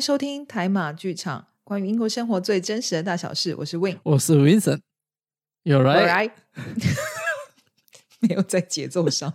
[0.00, 3.54] 迎收听台马剧场，关于英国生活最真实的大小事。
[3.56, 4.80] 我是 Win，我是 Vincent。
[5.64, 6.32] 有 right？
[8.20, 9.34] 没有在节奏上。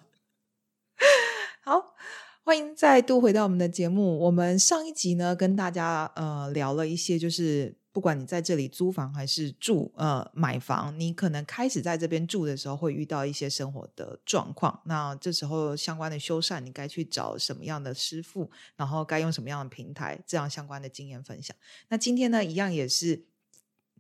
[1.63, 1.93] 好，
[2.43, 4.17] 欢迎再度回到我们的节目。
[4.21, 14.81] 我们上一集呢，跟大家呃聊了一些，就是不管你在这里租房还是住呃买房，你可能开始在这边住的时候会遇到一些生活的状况。
[14.83, 21.55] 那这时候相关的修缮，你该去找什么样的师傅，然后该用什么样的平台，这样相关的经验分享。
[21.87, 23.23] 那今天呢，一样也是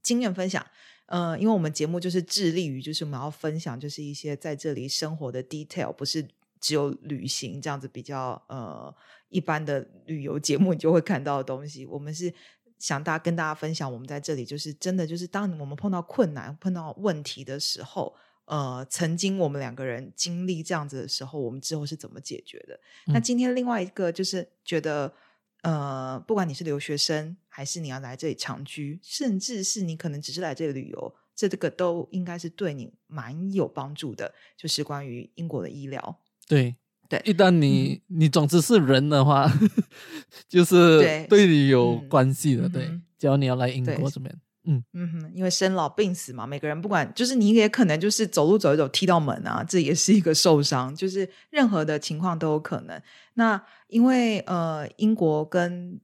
[0.03, 0.67] 经验分享。
[1.05, 6.27] 呃，因为我们节目就是致力于，就是我们要分享，就是一些在这里生活的 detail，不是
[6.59, 8.93] 只有旅行这样子比较呃
[9.29, 11.85] 一般的旅游节目你就会看到的东西。
[11.85, 12.33] 我们是
[12.79, 22.79] 想大家跟大家分享，我们在这里就是真的就是当我们碰到困难、碰到问题的时候，呃，曾经我们两个人经历这样子的时候，我们之后是怎么解决的？
[23.05, 25.13] 那今天另外一个就是觉得。
[25.61, 34.31] 呃，不管你是留学生，还是你要来这里长居，甚至是你可能只是来这里旅游，这这个都应该是对你蛮有帮助的。
[34.55, 36.75] 就是关于英国的医疗，对
[37.23, 39.51] 对，一旦你你总之是人的话，
[40.49, 41.47] 就是对。
[41.47, 42.67] 你有关系的。
[42.67, 44.33] 对，只要你要来英国这边。
[44.65, 44.83] 嗯。
[44.93, 45.11] 嗯。
[45.13, 53.01] 哼，因为生老病死嘛，每个人不管就是你也可能就是走路走一走踢到门啊，这也是一个受伤，就是任何的情况都有可能。
[53.35, 55.99] 那因为呃，英国跟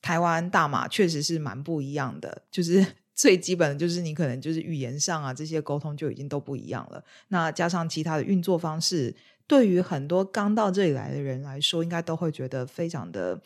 [0.00, 2.84] 台湾大马确实是蛮不一样的，就是
[3.14, 7.04] 最基本的就是你可能就是语言上啊这些沟通就已经都不一样了。
[7.28, 9.14] 那加上其他的运作方式，
[9.46, 13.40] 对于很多刚到这里来的人来说，应该都会觉得非常的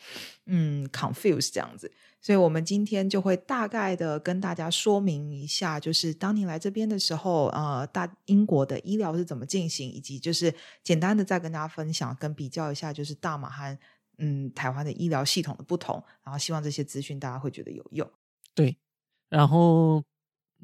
[0.45, 1.91] 嗯 confuse 这样子。
[2.19, 13.77] 所以，我们今天就会大概的跟大家说明一下，就是当你来这边的时候，呃，大英国的医疗是怎么进行，以及就是简单的再跟大家分享跟比较一下，就是大马和
[14.17, 16.03] 嗯台湾的医疗系统的不同。
[16.23, 18.09] 然后，希望这些资讯大家会觉得有用。
[18.53, 18.75] 对，
[19.29, 20.03] 然后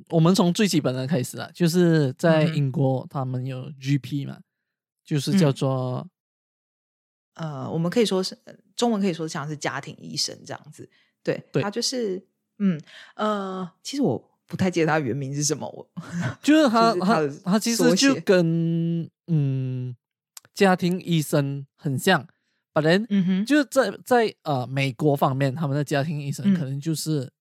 [0.09, 4.40] 我们从最基本的开始啊，就是在英国他们有 GP 嘛，
[5.03, 6.07] 就是叫做
[7.35, 8.38] 呃，我们可以说是
[8.75, 10.90] 中文可以说像是家庭医生这样子。
[11.23, 12.25] 对，他就是，
[12.59, 12.79] 嗯
[13.16, 15.90] 呃，其实我不太记得他原名是什么，我
[16.41, 19.96] 就是他他他其实就跟嗯
[20.53, 22.28] 家庭医生很像，
[22.73, 27.31] 本来嗯哼，就是在在呃美国方面，他们的家庭医生可能就是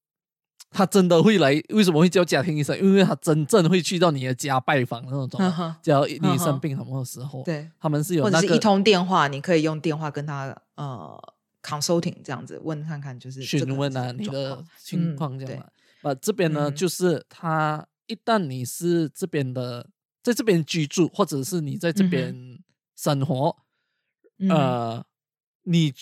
[0.73, 2.77] 他真的会来，为什么会叫家庭医生？
[2.79, 5.41] 因为他真正会去到你的家拜访那种，
[5.83, 11.35] 只要你生病什么时候，对，他们是有或者是一通电话，你可以用电话跟他呃。
[11.65, 16.11] consulting 这样子问看看，就是询问啊你的情况这样嘛。
[16.11, 19.89] 啊，这边呢，就是他一旦你是这边的，
[20.25, 22.59] 在这边居住，或者是你在这边
[22.97, 23.57] 生活，
[24.51, 25.07] 呃，
[25.63, 25.95] 你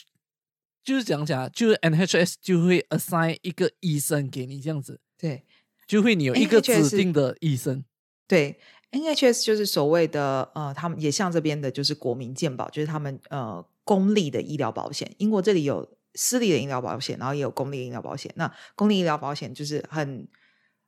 [0.91, 5.45] 就是讲讲，就是 NHS 就会 assign 一个医生给你这样子，对，
[5.87, 7.85] 就会你有一个指定的医生。
[8.27, 8.59] 对
[8.91, 13.65] ，NHS 就是所谓的呃，他们也像这边的，就是国民健保，就是他们呃。
[13.83, 18.31] 公立的医疗保险，英国这里有私立的医疗保险，然后也有公立医疗保险。
[18.37, 20.29] 那公立医疗保险就是很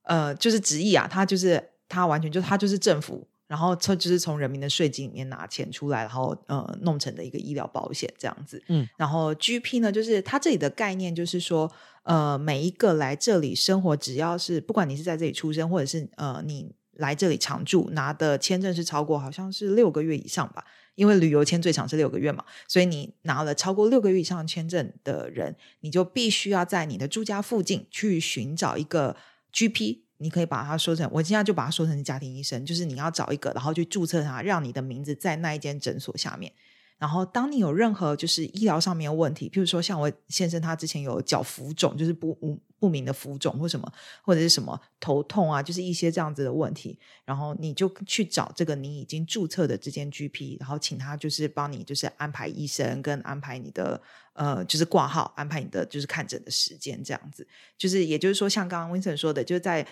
[0.05, 8.63] 呃，就是直译啊，它就是它完全就它就是政府，然后它就是从人民的税金里面拿钱出来，然后呃弄成的一个医疗保险这样子。
[8.69, 11.71] 嗯，然后 GP 呢，就是它这里的概念就是说，
[12.05, 20.65] 呃，每一个来这里生活，只要是不管你是在这里出生，或者是呃你来这里常住，拿的签证是超过好像是六个月以上吧。
[20.95, 29.15] 因为旅游签最长是六个月嘛，所以你拿了超过六个月以上签证的人，你就必须要在你的住家附近去寻找一个
[29.53, 29.99] GP。
[30.22, 36.53] 你可以把它说成，我现在就把它说成家庭医生，就是你要找一个，然后去注册它，让你的名字在那一间诊所下面。
[36.99, 54.01] 然后，当你有任何就是医疗上面的问题，譬如说像我先生他之前有脚浮肿，就是不不不明的浮肿或什么，或者是什么头痛啊，就是一些这样子的问题，然后你就去找这个你已经注册的这间 GP，然后请他就是帮你就是安排医生跟安排你的
[54.34, 57.45] 呃就是挂号，安排你的就是看诊的时间这样子，
[57.77, 59.84] 就是也就是说像刚刚 Vincent 说的，就是在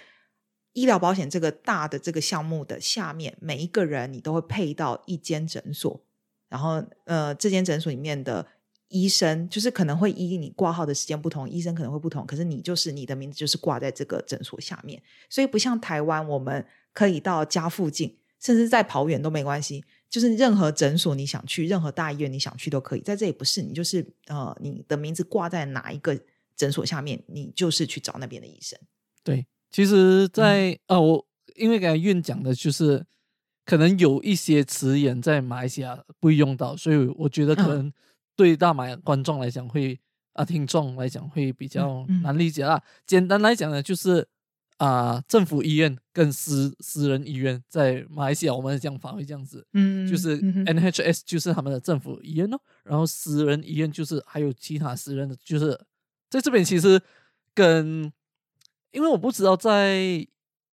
[0.72, 6.04] 医疗保险这个大的这个项目的下面，每一个人你都会配到一间诊所。
[6.48, 8.46] 然后，呃，这间诊所里面的
[8.88, 12.26] 医生，就是可能会依你挂号的时间不同，医生可能会不同。
[12.26, 19.84] 可是你就是你的名字就是挂在这个诊所下面，所以不像台湾，我们可以到家附近，甚至再跑远都没关系。
[20.08, 23.00] 就是任何诊所你想去，任何大医院你想去都可以。
[23.00, 26.18] 在这里不是你就是呃，你的名字挂在哪一个
[26.56, 28.76] 诊所下面，你就是去找那边的医生。
[29.22, 31.26] 对，其实，在啊，我
[31.56, 33.04] 因为刚才院讲的就是。
[33.66, 37.92] 可能有一些词眼在马来西亚不会用到，所以我觉得可能
[38.34, 39.96] 对大马观众来讲会
[40.32, 42.82] 啊听众来讲会比较难理解啦。
[43.06, 44.26] 简单来讲呢，就是
[44.78, 55.78] 啊政府医院跟私私人医院在马来西亚我们的讲法会这样子，嗯，就是 NHS 就是他们的政府医院哦，然后私人医院就是还有其他私人的，就是
[56.28, 57.00] 在这边其实
[57.54, 58.10] 跟
[58.92, 60.26] 因为我不知道在。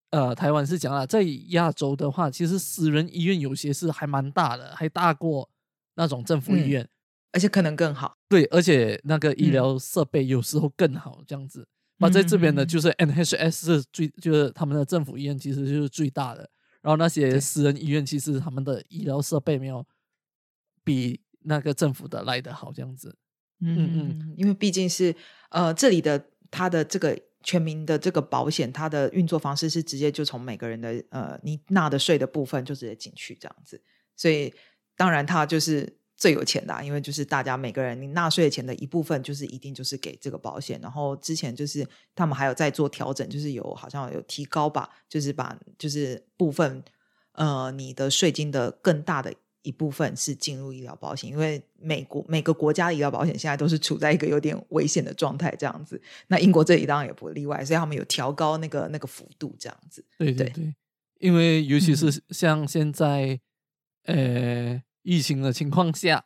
[0.10, 5.50] 呃，台湾是讲啊，在亚洲的话，其实私人医院有些是还蛮大的，还大过
[5.96, 6.88] 那种政府医院，
[7.34, 8.16] 而且可能更好。
[8.30, 11.68] 对，而且那个医疗设备有时候更好，这样子。
[11.98, 16.50] 那在这边呢，就是 NHS 是最，就是他们的政府医院其实就是最大的，
[16.82, 19.86] 然后那些私人医院其实他们的医疗设备没有
[20.86, 23.14] 比那个政府的来的好，这样子。
[23.60, 25.14] 嗯嗯，因为毕竟是
[25.50, 27.20] 呃，这里的它的这个。
[27.48, 33.82] 全民的这个保险，它的运作方式是直接就从每个人的呃你纳的税的部分就直接进去这样子，
[34.18, 34.54] 所以
[34.98, 46.84] 当然它就是最有钱的，因为就是大家每个人你纳税的钱的一部分就是一定就是给这个保险，然后之前就是他们还有在做调整，就是有好像有提高吧，就是把就是部分
[47.32, 49.34] 呃你的税金的更大的。
[49.68, 56.02] 一部分是进入医疗保险，因为美国每个国家的医疗保险现在都是处在一个有点危险的状态，这样子。
[56.28, 60.06] 那英国这里当然也不例外，所以他们有调高那个那个幅度，这样子。
[60.18, 60.74] 对对对，
[61.20, 63.38] 因为尤其是像现在
[64.06, 66.24] 呃疫情的情况下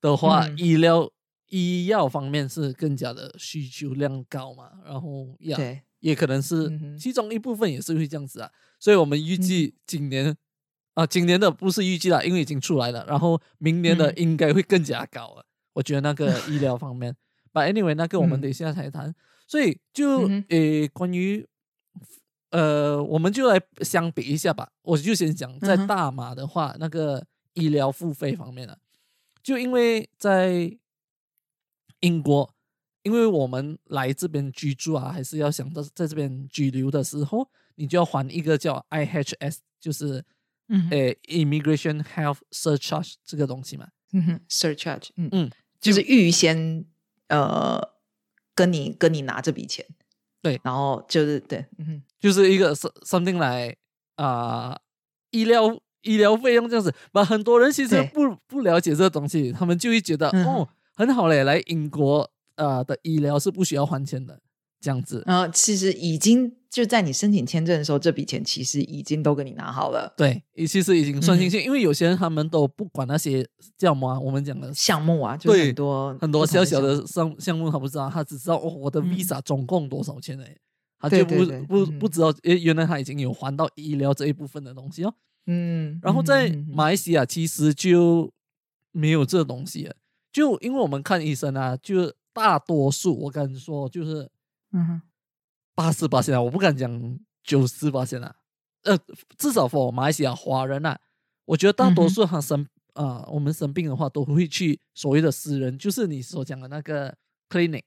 [0.00, 1.10] 的话，医疗
[1.48, 10.36] 医药方面是更加的需求量高嘛，然后也也可能是其中一部分也是会这样子啊，所以我们预计今年。
[10.94, 13.04] 啊，今年的不是预计了，因为已经出来了。
[13.06, 15.44] 然后明年的应该会更加高了。
[15.72, 17.14] 我觉得那个 医疗方面
[17.52, 19.12] ，But anyway，那个我们等一下才谈。
[19.48, 21.44] 所以就诶，关于
[22.50, 24.70] 呃，我们就来相比一下吧。
[24.82, 28.78] 我就先讲在大马的话，那个医疗付费方面了。
[29.42, 30.78] 就因为在
[32.00, 32.54] 英国，
[33.02, 40.24] 因为我们来这边居住啊，还是要想到在这边居留的时候，你就要还一个叫 IHS，就是。
[40.68, 45.50] 嗯，诶，immigration health surcharge 这个东西嘛，嗯哼，surcharge，嗯嗯，
[45.80, 46.84] 就是预先
[47.28, 47.80] 呃
[48.54, 49.84] 跟你跟你拿这笔钱，
[50.40, 53.76] 对，然后就是对，嗯哼，就是一个 something 来
[54.16, 54.78] 啊
[55.30, 64.40] 医疗医疗费用这样子，把很多人其实不不了解这个东西，他们就会觉得哦很好嘞，来英国呃的医疗是不需要还钱的。
[64.84, 70.12] 这样子，然后其实已经就在你申请签证的时候，这笔钱其实已经都给你拿好了。
[70.14, 73.42] 对，其实已经算进去，因为有些人他们都不管那些
[73.78, 80.56] 叫什么，我们讲的项目啊，就很多很多小小的项项目，他不知道，他只知道哦，我的 visa 总共多少钱哎，
[80.98, 85.14] 他就不不不知道，诶，原来他已经有还到医疗这一部分的东西哦。
[85.46, 88.30] 嗯，然后在马来西亚其实就
[88.92, 89.90] 没有这东西，
[90.30, 94.28] 就因为我们看医生啊，就大多数我跟你说就是。
[94.76, 95.00] 嗯，
[95.76, 98.34] 八十八线啊，我不敢讲九十八线啊，
[98.82, 98.98] 呃，
[99.38, 100.98] 至少 for 马来西亚华人啊，
[101.44, 107.16] 我觉得大多数他生啊，我们生病的话都会去所谓的私人，就是你所讲的那个
[107.48, 107.84] clinic，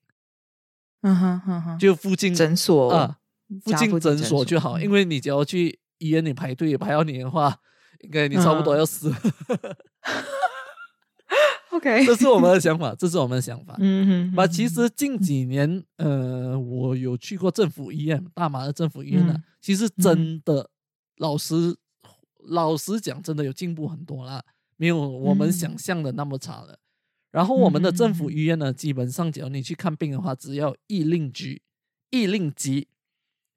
[1.01, 3.19] 嗯哼哼哼，就附近诊所啊，
[3.65, 7.59] 附近诊所就好，因为你只要去医院，你排队排到你的话，
[7.99, 9.13] 应该你差不多要死。
[11.77, 13.75] OK，这是我们的想法，这是我们的想法。
[13.79, 20.71] 嗯哼，那其实近几年，呃，我有去过政府医院，大马的政府医院呢，其实真的，
[21.17, 21.75] 老实
[22.49, 24.43] 老实讲，真的有进步很多啦，
[24.75, 26.79] 没有我们想象的那么差了。
[27.31, 31.61] 然后我们的政府医院呢，基本上只要你去看病的话，只要一令局，
[32.09, 32.87] 一令吉，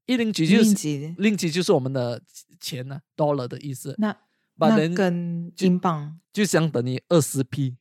[0.05, 2.21] 一令吉就是令吉就是我们的
[2.61, 3.95] 钱呢，dollar 的意思。
[3.97, 4.15] 那
[4.59, 7.77] 把人跟英镑就相等于二十 P。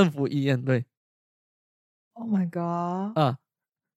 [0.00, 0.04] 啊！
[0.04, 0.84] 政府医院对
[2.12, 3.16] ，Oh my god！
[3.18, 3.38] 啊，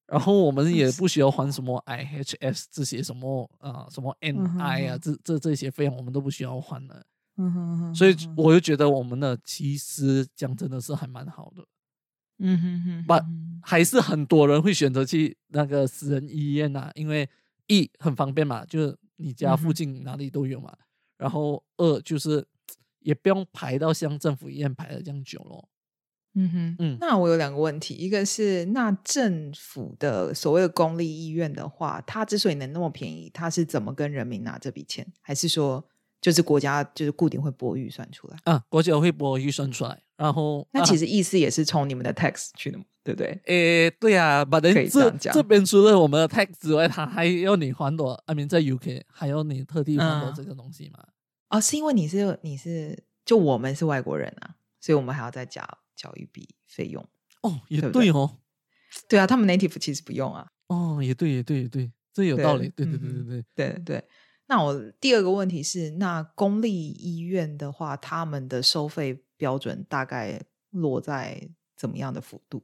[0.06, 7.04] 然后我们也不需要还什么 IHS 这些什么啊，什么 NI 啊，这这这些费用我们都不需要还了。
[7.36, 7.94] 嗯哼哼。
[7.94, 11.66] 所以我就觉得我们的其实讲真的是还蛮好的。
[12.38, 13.04] 嗯哼哼。
[13.06, 13.14] 不，
[13.62, 17.28] 还是很多人会选择去那个私人医院呐，因为
[17.66, 20.74] 一很方便嘛，就是你家附近哪里都有嘛。
[21.18, 22.46] 然后二就是。
[23.00, 25.69] 也不用排到像政府医院排的这样久咯。
[26.34, 35.06] 嗯哼，嗯，那我有两个问题，一个是那政府的所谓的公立医院的话，它之所以能那么便宜，它是怎么跟人民拿这笔钱？
[35.20, 35.84] 还是说
[36.20, 38.36] 就是国家就是固定会拨预算出来？
[38.44, 43.40] 啊，国家会拨预算出来，然后那其实意思也是从你们的 tax 去的嘛，对不对？
[43.46, 44.72] 诶，对啊，把这
[45.18, 51.04] 这边除了我们的 tax 之外，他还要你还多，I mean 在 UK 还要你特地还多这个东西嘛？
[51.48, 55.66] 哦，是因为你是你是就我们是外国人啊，所以我们还要再加
[56.00, 57.06] 缴一笔费用。
[57.42, 58.38] 哦，也对哦，
[59.06, 60.46] 对啊，他们 native 其实不用啊。
[60.68, 62.70] 哦，也对，也对，也对，这有道理。
[62.74, 64.04] 对对对对对对对。
[64.46, 72.62] 那我第二个问题是，那公立医院的话，他们的收费标准大概落在怎么样的幅度？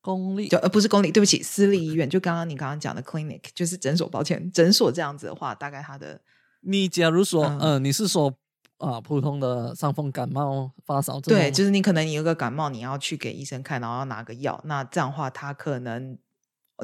[0.00, 2.08] 公立就呃不是公立，对不起，私立医院。
[2.10, 4.08] 就刚刚你刚刚讲的 clinic，就是诊所。
[4.08, 6.20] 抱歉，诊所这样子的话，大概它的
[6.60, 8.38] 你假如说，嗯，你是说
[8.78, 14.60] 啊，普通的伤风感冒发烧，对，就是你可能你有个感冒，你要去给医生看，然后要拿个药。
[14.64, 16.18] 那这样的话，他可能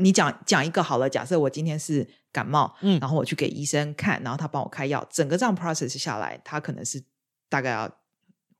[0.01, 7.03] 你讲讲一个好了，假设我今天是感冒，嗯，然后我去给医生看，然后他帮我开药，整个这样 process 下来，他可能是
[7.49, 7.91] 大概要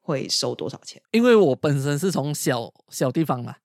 [0.01, 1.01] 会收多少钱？
[1.13, 3.57] 因为我本身是从小小地方嘛。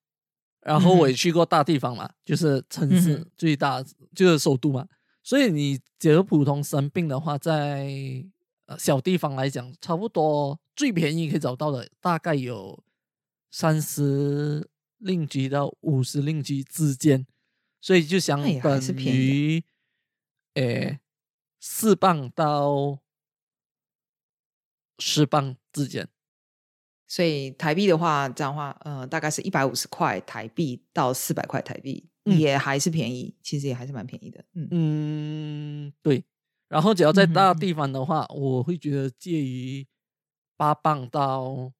[0.62, 3.84] 然后我也去过大地方嘛，就是城市最大
[4.16, 4.88] 就是首都嘛，
[5.22, 7.88] 所以你假如普通生病的话，在
[8.66, 12.84] 呃小地方来讲，差不多最便宜可以找到的大概有
[13.52, 17.26] 三十令吉到五十令吉之间，
[17.80, 19.64] 所以就相等于
[20.56, 21.00] 诶
[21.60, 23.00] 四磅到
[25.00, 26.08] 十磅之间。
[27.08, 34.44] 所以台币的话，这样话，呃，大概是一百五十块台币到四百块台币，也还是便宜，其实也还是蛮便宜的。
[34.54, 36.24] 嗯嗯，对。
[36.68, 39.88] 然后只要在大地方的话，我会觉得介于
[40.58, 41.72] 八磅到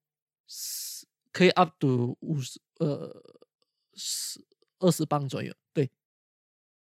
[1.32, 3.22] 可以 up to 五十呃
[3.94, 4.44] 十
[4.78, 5.52] 二十磅左右。
[5.72, 5.90] 对。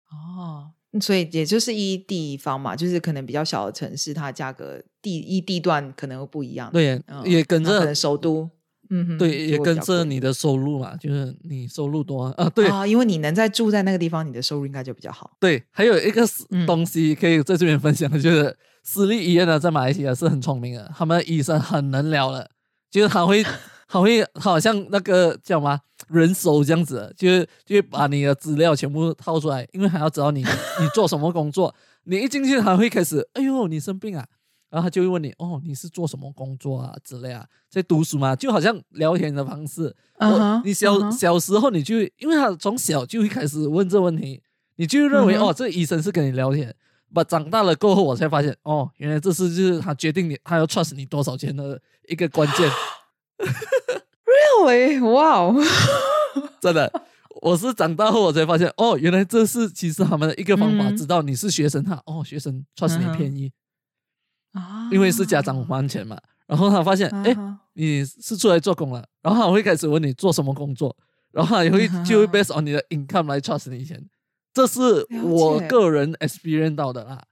[0.09, 0.73] 哦。
[1.01, 6.71] 所以也就是一地方嘛，就是可能比较小的城市，它价格地一地段可能会不一样。
[6.71, 8.47] 对，也跟着可能首都，
[8.93, 15.31] 嗯，对，也跟着你的收入嘛，就是你收入多啊，对啊，因为你能在住在那个地方，你的收入应该就比较好。
[15.39, 16.21] 对，还有一个
[16.67, 22.49] 东西可以在这边分享的，就是私立医院呢，在马来西亚是很聪明的，他们的医生很能聊的，
[22.91, 23.43] 就是他会。
[23.85, 31.75] 他会好像那个叫什么人手这样子，就是就把你的资料全部掏出来，因为还要知道你你做什么工作。
[32.05, 34.25] 你一进去，他会开始，哎呦，你生病啊，
[34.73, 38.35] 然后他就会问你，哦，你是做什么工作啊之类啊，在读书吗？
[38.35, 39.95] 就好像聊天的方式。
[40.17, 44.41] 嗯你小小时候你就因为他从小就会开始问这问题，
[44.77, 46.75] 你就认为哦，这医生是跟你聊天。
[47.13, 52.67] 把，长大了过后我才发现，哦，原来这是就是他决定你他要 trust 你多少钱的一个关键。
[54.65, 54.99] Really?
[54.99, 55.63] Wow!
[56.59, 56.91] 真的，
[57.43, 63.51] 我是长大后我才发现，哦，原来这是其实他们的一个方法，知道你是学生，他哦，学生 trust 你便宜
[64.53, 66.17] 啊，因为是家长还钱嘛。
[66.47, 67.35] 然后他发现，哎，
[67.73, 70.95] 你是出来做工了，然后他会开始问你做什么工作，
[71.31, 74.03] 然后也会就会 based on 你的 income 来 trust 你钱。
[74.53, 77.23] 这是我个人 experience 到的啦。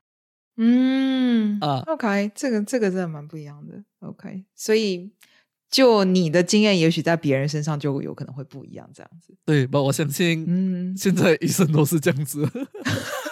[0.58, 3.84] 嗯啊，OK，这个这个真的蛮不一样的。
[4.00, 5.12] OK，所以。
[5.72, 9.34] 就你的经验，也许在别人身上就有可能会不一样，这样子。
[9.46, 12.44] 对，不，我相信，嗯，现在医生都是这样子。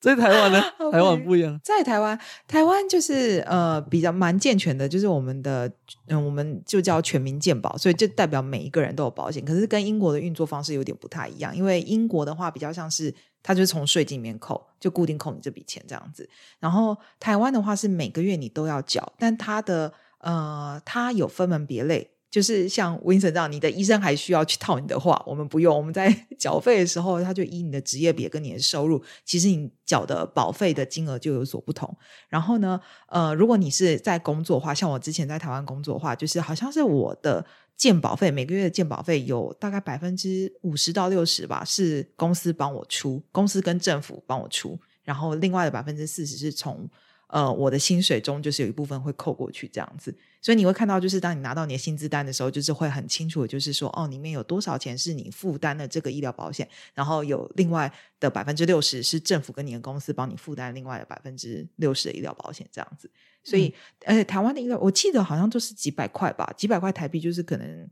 [0.00, 0.62] 在台湾呢，
[0.92, 1.58] 台湾不一样。
[1.62, 5.70] 在台湾，台湾就是呃比较蛮健全的，就是我们的
[6.06, 9.44] 嗯，我们就叫全民健保，所以就代表每一个人都有保险。
[9.44, 16.28] 可是跟英国的运作方式有点不太一样，因为英国的话比较像是它就是从税金里面扣，就固定扣你这笔钱这样子。
[16.60, 19.92] 然后台湾的话是每个月你都要缴，但它的。
[20.20, 25.74] 呃，它有分门别类，就是像 Vincent 这样，你的医生还需要去套你的话，我们不用。
[25.74, 31.96] 我们在 缴费的时候，他就以你的职业别跟你的收入，其实你缴的保费的金额就有所不同。
[32.28, 37.44] 然后呢，呃，如果你是在工作的话，像我之前在台湾工作的话，就是好像是我的
[37.76, 46.88] 健保费每个月的健保费有大概百分之五十到六十吧，是公司帮我出，公司跟政府帮我出，然后另外的百分之四十是从。
[47.30, 63.10] 呃，我的薪水中就是有一部分会扣过去这样子，所以你会看到，就是当你拿到你的薪资单的时候，就是会很清楚，就是说，哦，里面有多少钱是你负担的这个医疗保险，然后有另外的百分之六十是政府跟你的公司帮你负担另外的百分之六十的医疗保险这样子。
[63.42, 63.74] 所以，
[64.06, 67.90] 而且台湾的医疗，我记得好像就是几百块吧，几百块台币，就是可能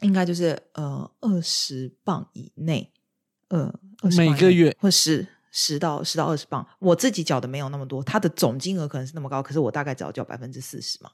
[0.00, 2.92] 应该就是呃二十磅以内，
[3.48, 3.72] 呃，
[4.16, 5.26] 每个月或是。
[5.58, 11.10] 十到十到二十磅，我自己缴的没有那么多，它的总金额可能是那么高，可是我大概只要缴百分之四十嘛。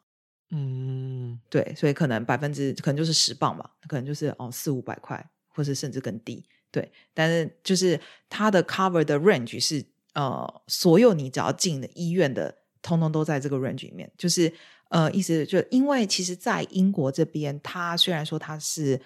[0.52, 6.44] 嗯，对，所以可能百分之可能就是十磅吧，可能就是哦四五百块，或是甚至更低。
[6.70, 14.10] 对，但是就是它的 cover 的 range 是呃，所有你只要进的医院的，通通都在这个 range 里面。
[14.16, 14.52] 就是
[14.90, 19.00] 呃，意思就因为其实，在英国这边，它虽然说它是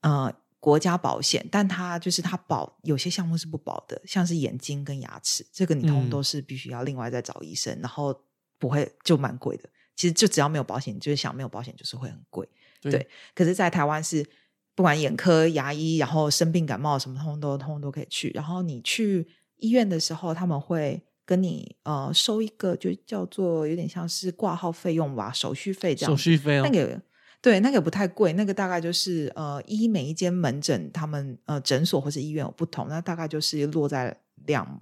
[0.00, 0.32] 呃。
[0.62, 8.16] 国家保险，但它就是它保有些项目是不保的，像是眼睛跟牙齿，这个你通都是必须要另外再找医生，然后
[8.60, 9.68] 不会就蛮贵的。
[9.94, 12.48] 其实就只要没有保险，就是想没有保险就是会很贵。
[12.80, 14.26] 对，可是，在台湾是
[14.74, 18.30] 不管眼科、牙医，然后生病、感冒什么，通通都通通都可以去。
[18.34, 26.10] 然后你去医院的时候，他们会跟你呃收一个，就叫做有点像是挂号费用吧，手续费这样。
[26.10, 27.00] 手续费那个
[27.40, 34.80] 对，那个不太贵，那个大概就是呃，医每一间门诊，他们呃诊所或是医院有不同，那大概就是落在两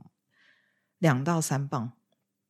[0.98, 1.92] 两到三磅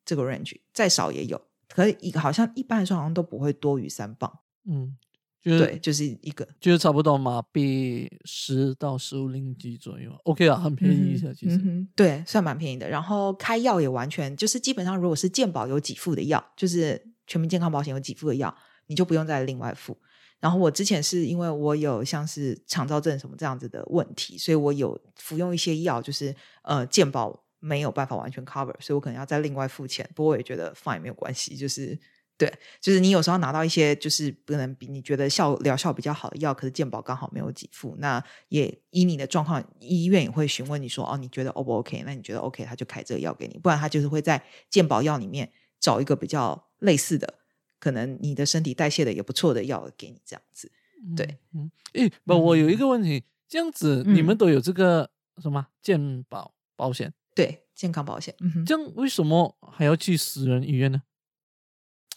[0.05, 1.41] 这个 range，再少也有，
[1.75, 4.31] 可是一个好像一般来说好像都不会多于三磅，
[4.67, 4.97] 嗯，
[5.41, 11.59] 就是对，就是一个，就是差不多马币十到十五令吉左右，OK 啊，很便宜一下，其实，
[11.95, 12.89] 对，算蛮便宜的。
[12.89, 18.55] 然后开药也完全就是基本上，如果是健保有几副的药，就是全民健康保险有几副的药。
[18.87, 19.97] 你就不用再另外付。
[20.41, 26.35] 然后我之前是因为我有像是肠燥症什么这样子的问题，所以我有服用一些药，就是
[26.65, 30.09] 呃健保没有办法完全 cover，所以我可能要再另外付钱。
[30.15, 31.97] 不过我也觉得 fine 没有关系，就是
[32.37, 42.03] 对，就是你有时候拿到一些就是可能比你觉得效疗效比较好的药，可是健保刚好没有给付，那也依你的状况，医院也会询问你说哦，你觉得 O 不 OK？
[42.05, 47.35] 那你觉得 OK，他就开这个药给你，不然他就是会在健保药里面找一个比较类似的。
[47.79, 50.71] 可能你的身体代谢的也不错的药给你这样子，
[51.17, 57.11] 对，嗯，诶，不，我有一个问题，这样子你们都有这个什么健保保险？
[57.35, 61.03] 对，健康保险，嗯，这样为什么还要去私人医院呢？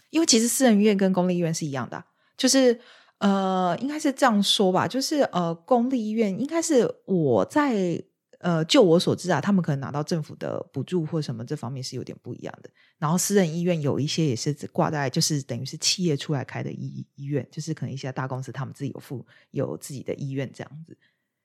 [0.10, 2.04] 因为其实私人医院跟公立医院是一样的，
[2.38, 2.80] 就是
[3.20, 8.04] 呃，应该是这样说吧，就是呃，公立医院应该是我在。
[8.40, 12.70] 呃，就我所知啊，他们可能拿到政府的补助或什么这方面是有点不一样的。
[12.98, 20.98] 然后私人医院有一些也是挂在，就是等于是企业出来开的医医院，就是可能一些大公司他们自己有付有自己的医院这样子。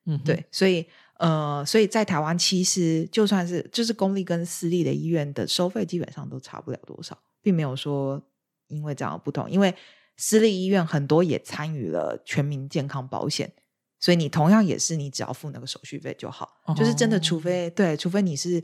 [0.08, 0.84] 嗯，对，所以
[1.18, 8.20] 呃，所以在台湾其实就算是就是公立跟私立的医院的收费基本上都差不了多少，并没有说
[8.66, 9.74] 因为这样不同，因为
[10.16, 13.52] 私立医院很多也参与了全民健康保险。
[14.00, 18.62] 所以你同样也是，你只要付那个手续费就好，就是真的，除非对，除非你是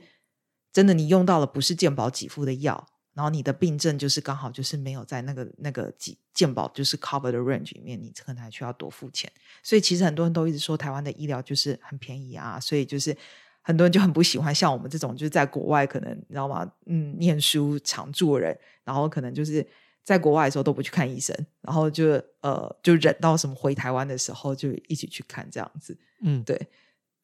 [0.73, 9.31] 真的你用到了不是健保给付的药，然后你的病症就是刚好就是没有在那个那个健健保就是 cover 的 range 里面，你可能还需要多付钱。
[9.63, 13.17] 所以其实很多人都一直说台湾的医疗就是很便宜啊，所以就是
[13.63, 16.71] 很多人就很不喜欢像我们这种就是在国外可能你知道吗？
[16.87, 19.67] 嗯，念书常住的人，然后可能就是。
[20.05, 25.97] 在国外的时候都不去看医生，然后就呃就忍到什么回台湾的时候就一起去看这样子。
[26.21, 26.61] 嗯，对，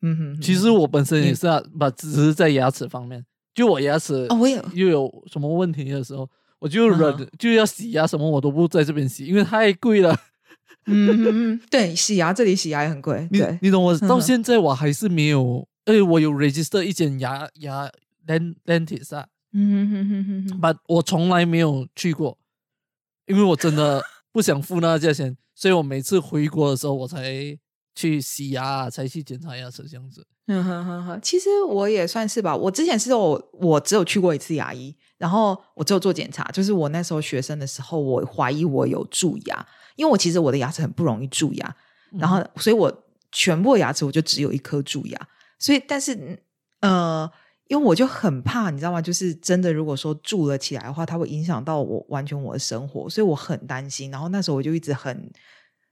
[0.00, 0.40] 嗯哼。
[0.40, 10.16] 其实我本身也是啊，不只是在牙齿方面，就我牙齿哦，我有又有什么问题的时候，我就忍就要洗牙什么我都不在这边洗，因为太贵了。
[10.86, 13.28] 嗯，对，洗牙这里洗牙也很贵。
[13.30, 13.96] 你你懂我？
[13.98, 17.90] 到现在我还是没有，哎，我有 register 一间牙牙
[18.26, 22.38] dentist 啊，嗯哼哼哼哼，但我从来没有去过。
[23.26, 27.56] 因为我真的不想付那个价钱，所以我每次回国的时候，我才
[28.00, 30.26] 去洗牙，才去检查牙齿这样子。
[30.46, 32.56] 嗯哼哼哼，其实我也算是吧。
[32.56, 41.76] 我之前是我我只有去过一次牙医，然后我只有做检查，就是我那时候学生的时候，我怀疑我有蛀牙，因为我其实我的牙齿很不容易蛀牙，
[42.12, 42.92] 然后所以我
[43.30, 46.42] 全部牙齿我就只有一颗蛀牙，所以但是
[46.80, 47.30] 呃。
[47.70, 49.00] 因为我就很怕，你知道吗？
[49.00, 54.10] 就是真的，如果说住了起来的话，它会影响到我完全我的生活，所以我很担心。
[54.10, 55.30] 然后那时候我就一直很，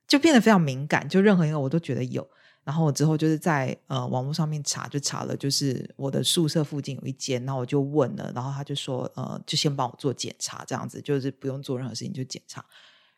[0.08, 2.26] 就变得非常敏感，就任何一个我都觉得有。
[2.64, 12.64] 然后我之后就是在呃网络上面查，就查了，就是我的宿舍附近有一间，然后我就问了，然后他就说，呃，就先帮我做检查，这样子就是不用做任何事情就检查，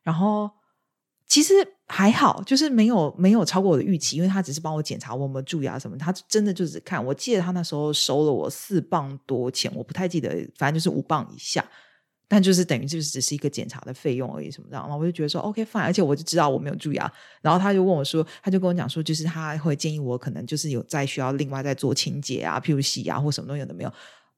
[0.02, 0.50] 然后。
[1.26, 1.54] 其实
[1.86, 7.04] 还好，就是没有没有超过我的预期，因为他只是帮我检查我们蛀牙什么，他真的就只看。
[7.06, 11.64] 我记得他那时候收了我四磅多钱，我不太记得，反正就是五磅以下，
[12.32, 14.84] 但就是等于就是只是一个检查的费用而已，什么这样。
[14.84, 17.12] 然后我就觉得说 OK fine，而且我就知道我没有蛀牙。
[17.42, 23.92] 然后他就问我说，他就跟我讲说，就是他会建议我可能就是有再需要另外再做清洁啊，譬如洗牙或什么东西都没有。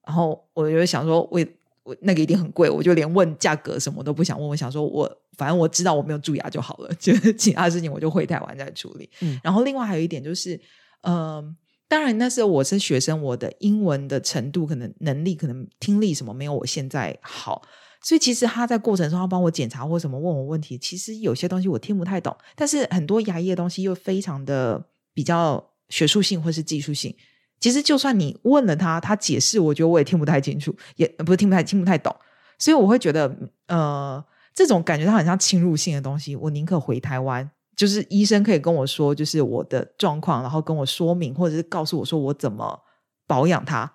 [0.06, 1.38] 然后我就想说，我
[1.82, 4.48] 我那个一定很贵，我就连问价格什么都不想问。
[4.48, 9.10] 我想说，我反正我知道我没有蛀牙就好了， 就是其他事情我就回台湾再处理。
[9.20, 10.58] 嗯，然后另外还有一点就是，
[11.02, 11.54] 嗯，
[11.92, 17.60] 当然那时候我是学生，我的英文的程度可能能力可能听力什么没有我现在好，
[18.00, 27.14] 所以其实他在过程中要帮我检查或什么问我问题，其实有些东西我听不太懂，但是很多牙医的东西又非常的比较学术性或是技术性。
[27.60, 32.16] 其实，就算你问了他，他解释，我觉得我也听不太清楚，也不是听不太听不太懂，
[32.58, 34.24] 所以我会觉得，呃，
[34.54, 42.78] 这种感觉它很像侵入性的东西，我宁可回台湾，就是医生可以跟我说，就是我的状况，然后跟我说明，或者是告诉我说我怎么
[43.26, 43.90] 保养它，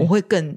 [0.00, 0.56] 我会更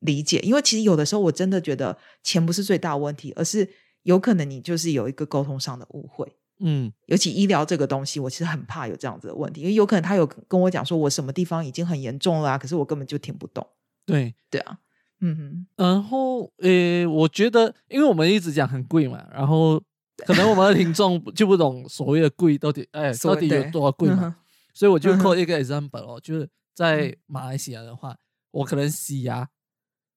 [0.00, 0.38] 理解。
[0.40, 3.68] 因为其实有的时候，我真的觉得钱不是最大问题，而是
[4.02, 6.26] 有可能你就是有一个沟通上的误会。
[6.60, 13.66] 嗯，尤其医疗这个东西，我其实很怕有这样子的问题，因为有可能他有跟我讲说我什么地方已经很严重了，可是我根本就听不懂。
[14.06, 14.78] 对对啊，
[15.20, 15.66] 嗯哼。
[15.76, 19.82] 然后呃，我觉得，因为我们一直讲很贵嘛，然后
[20.18, 24.36] 可能我们的听众就不懂所谓的贵到底哎到底有多贵嘛，
[24.72, 28.16] 所以我就扣一个 example 哦，就是在马来西亚的话，
[28.50, 29.48] 我可能洗牙，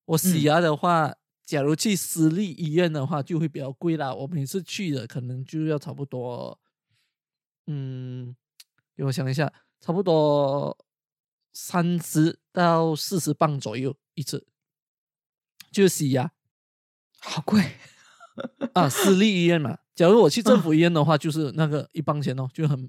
[0.05, 1.15] 我洗牙的话。
[1.47, 4.13] 假如去私立医院的话，就会比较贵啦。
[4.13, 6.59] 我每次去的可能就要差不多，
[7.67, 8.35] 嗯，
[8.97, 10.77] 给我想一下，差不多
[11.53, 14.45] 三十到四十磅左右一次，
[15.71, 16.29] 就洗牙，
[17.21, 17.63] 好贵
[18.73, 18.89] 啊！
[18.89, 22.87] 私立医院嘛，假如我去政府医院的话，就是那个一磅钱哦，就很，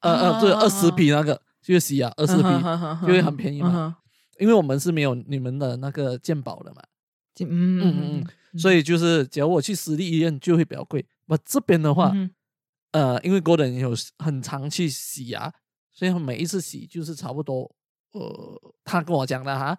[0.00, 3.96] 呃 呃，对，二十匹那个就是洗牙，二十匹就会很便宜嘛，
[4.40, 6.82] 因为我们是没有你们的那个健保的嘛。
[7.40, 11.06] 嗯嗯嗯，所以就是，假如我去私立医院就会比较贵。
[11.26, 12.12] 我这边的话，
[12.90, 15.54] 呃，因为 Gordon 有很常去洗牙，
[15.92, 17.72] 所以每一次洗就是差不多，
[18.10, 19.78] 呃，他跟我讲的哈，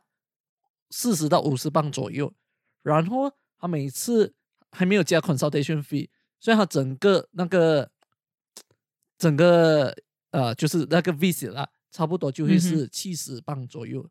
[0.91, 2.33] 四十到五十磅左右。
[2.81, 4.33] 然后他每次
[4.71, 6.07] 还没有加 consultation fee，
[6.39, 7.89] 所以它整个那个
[9.17, 9.95] 整个
[10.31, 14.09] 呃，就是那个 visit 啦，差不多就会是七十磅左右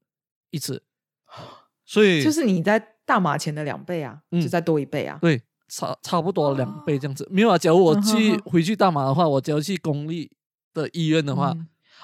[0.51, 0.83] 一次。
[1.85, 2.95] 所以就是你在。
[3.09, 5.17] 大马钱的两倍啊，就再多一倍啊。
[5.19, 7.27] 对，差差不多两倍这样子。
[7.31, 10.31] 没有啊，假如我去回去大马的话，我只要去公立
[10.75, 11.57] 的医院的话，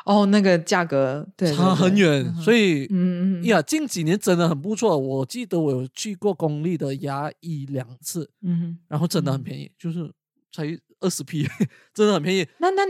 [0.05, 2.35] 哦，那个价格对差很远。
[2.37, 4.97] 所以，嗯嗯呀，近几年真的很不错。
[4.99, 10.11] 我记得我有去过公立的牙医两次，嗯，然后真的很便宜，就是
[10.53, 10.65] 才
[11.01, 11.47] 二十 P，
[11.95, 12.47] 真的很便宜。
[12.59, 12.83] 那那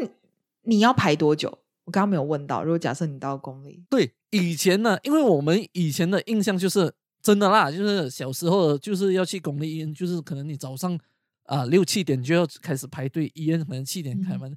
[0.62, 1.49] 你要排多久？
[1.85, 2.62] 我刚刚没有问到。
[2.62, 6.93] 如果假设你到公立，对，以前呢，因为我们以前的印象就是。
[7.25, 10.95] 真的啦，就是小时候就是要去公立医院，就是可能你早上
[11.45, 14.55] 啊六七点就要开始排队，医院可能七点开门，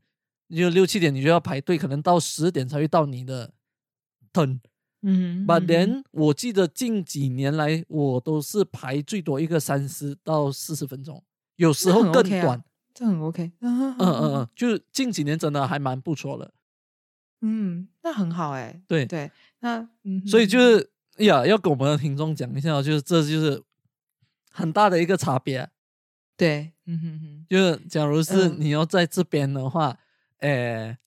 [0.56, 3.52] 就六七点你就要排队，可能到十点才会到你的
[4.32, 4.60] turn。
[5.02, 11.24] 嗯，But then 我记得近几年来我都是排最多一个三十到四十分钟，
[11.56, 13.52] 有时候更短，这很 OK。
[13.60, 16.52] 嗯嗯嗯，就是近几年真的还蛮不错的。
[17.42, 18.82] 嗯，那很好哎。
[18.88, 20.90] 对对，那嗯，所以就是。
[21.18, 23.64] 呀，要跟我们的听众讲一下，就是这就是
[24.52, 25.68] 很大的一个差别。
[26.36, 29.98] 对，嗯哼哼，就是假如是你要在这边的话，
[30.40, 30.98] 诶，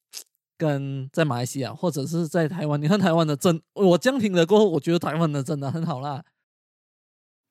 [0.57, 6.25] 跟在马来西亚或者是在台湾，你看台湾的真，我这样听了过后，我觉得台湾的真的很好啦。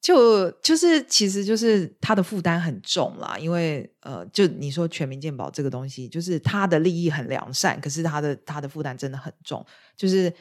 [0.02, 9.66] 就就是，其实就是他的负担很重啦，因为呃，就你说全民健保这个东西，就是他的利益很良善，可是他的他的负担真的很重，
[9.96, 10.34] 就是。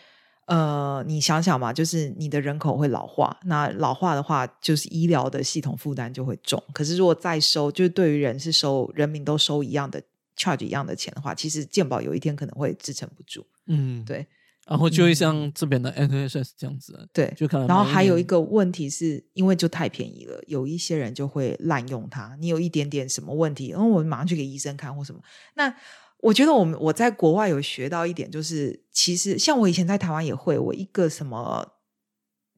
[0.49, 6.59] 呃，你想想嘛，就是你的人口会老化，那老化的话，就是医疗的系统负担就会重。
[6.73, 10.03] 可是如果再收，就是对于人是收人民都收一样的
[10.39, 13.47] charge 一样的钱的话，其实健保有一天可能会支撑不住。
[13.67, 14.27] 嗯，对。
[14.67, 17.67] 然后就会像这边的 NHS 这样子，对，就可能。
[17.67, 22.37] 然后还有一个问题是，因为就太便宜了，有一些人就会滥用它。
[22.41, 25.21] 你有一点点什么问题，然后我们马上去给医生看或什么，
[25.57, 25.75] 那。
[26.21, 31.65] 我觉得我们我在国外有学到一点，就是其实像我以前在台湾也会，我一个什么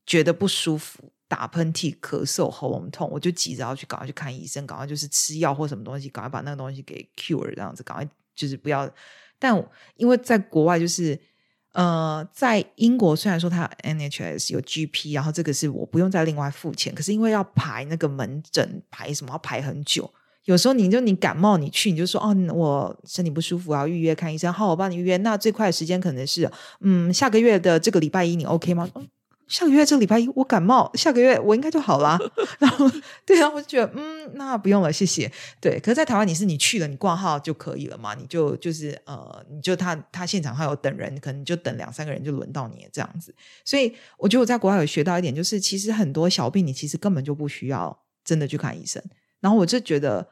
[0.07, 8.91] 觉得不舒服，打喷嚏、咳嗽、喉咙痛，我就急着要去赶快去看医生，赶快就是吃药或什么东西，赶快把那个东西给 cure 这样子，赶快就是不要。
[9.39, 9.57] 但
[9.95, 11.17] 因为在国外就是
[11.73, 20.13] 呃，在英国虽然说它 NHS 有 GP，然后这个是我不用再另外付钱，可是因为要排那个门诊排什么要排很久。
[20.47, 28.91] 有时候你就你感冒你去你就说哦我身体不舒服要预约看医生好我帮你预约那最快的时间可能是嗯下个月的这个礼拜一你 OK 吗？
[29.51, 32.19] 下个月这个礼拜一我感冒下个月我应该就好啦。
[32.59, 32.91] 然后
[33.27, 43.35] 对啊我就觉得嗯那不用了谢谢对可是在台湾你是你去了你挂号就可以了嘛你就就是呃你就他他现场还有等人可能就等两三个人就轮到你这样子
[43.65, 49.03] 所以我觉得我在国外有学到一点就是其实很多小病你其实根本就不需要真的去看医生。
[49.41, 50.27] 然后我就觉得，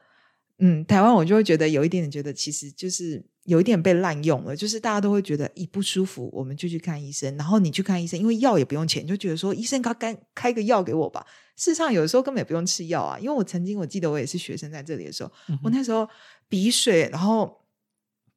[0.59, 4.55] 嗯，台湾我就会觉得有一点点觉得，其实就是有一点被滥用了。
[4.55, 7.35] 就是大家都会觉得一不舒服，我们就去看医生。
[7.37, 11.25] 然后你去看医生，因为药也不用钱，就觉得说医生他开开个药给我吧。
[11.55, 13.17] 事实上，有的时候根本也不用吃药啊。
[13.19, 15.31] 因为我曾经我记得我也是学生在这里的时候，
[15.63, 16.07] 我那时候
[16.49, 17.65] 鼻水，然后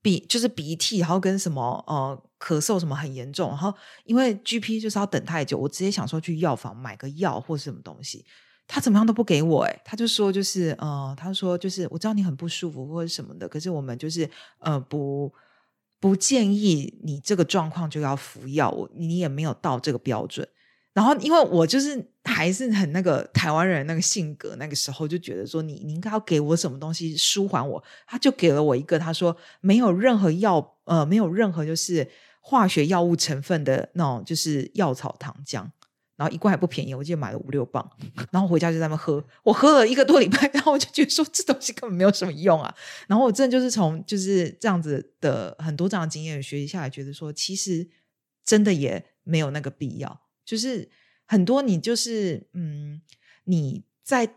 [0.00, 3.48] 鼻就是鼻涕，然后跟什么呃咳嗽什么很严重。
[3.48, 8.24] 然后因为 GP 就是要等太久，我直接想说去药房买个药或是什么东西。
[8.74, 14.26] 他怎么样都不给我哎，他就说就是呃，他说就是我知道你很不舒服或者什么的，可是我们就是
[14.60, 15.30] 呃不
[16.00, 20.48] 不建议你这个状况就要服药，你也没有到这个标准。
[20.94, 32.08] 然后因为我就是还是很那个台湾人那个性格，那个时候就觉得说你你应该要给我什么东西舒缓我，他就给了我一个，他说没有任何药呃没有任何就是
[32.40, 35.66] 化学药物成分的那种就是药草糖浆。
[36.16, 37.88] 然后一罐还不便宜，我记得买了五六磅，
[38.30, 42.74] 然后回家就在那喝，我喝了一个多礼拜，然后我就觉得说这东西根本没有什么用啊。
[43.06, 47.88] 然后我真的就是从就是这样子的很多这样的经验学习下来，觉得说其实
[48.44, 50.20] 真的也没有那个必要。
[50.44, 50.90] 就是
[51.26, 53.02] 很多你就是嗯
[53.44, 54.36] 你在。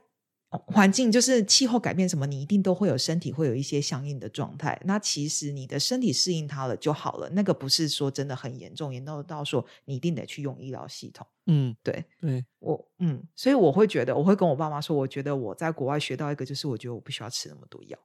[0.67, 4.79] 环境就是气候改变什么，你一定都会有身体会有一些相应的状态。
[4.85, 7.29] 那其实你的身体适应它了就好了。
[7.31, 11.25] 那个不是说真的很严重，严重到说你一定得去用医疗系统。
[11.45, 17.97] 嗯，对，对我嗯，所以我会觉得，我会跟我爸妈说，我觉得我在国外学到一个，就是我觉得我不需要吃那么多药。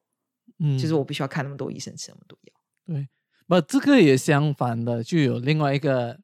[0.58, 2.52] 嗯，就是我不需要看那么多医生，吃那么多药。
[2.86, 3.08] 对，
[3.46, 6.18] 不，这个也相反的，就有另外一个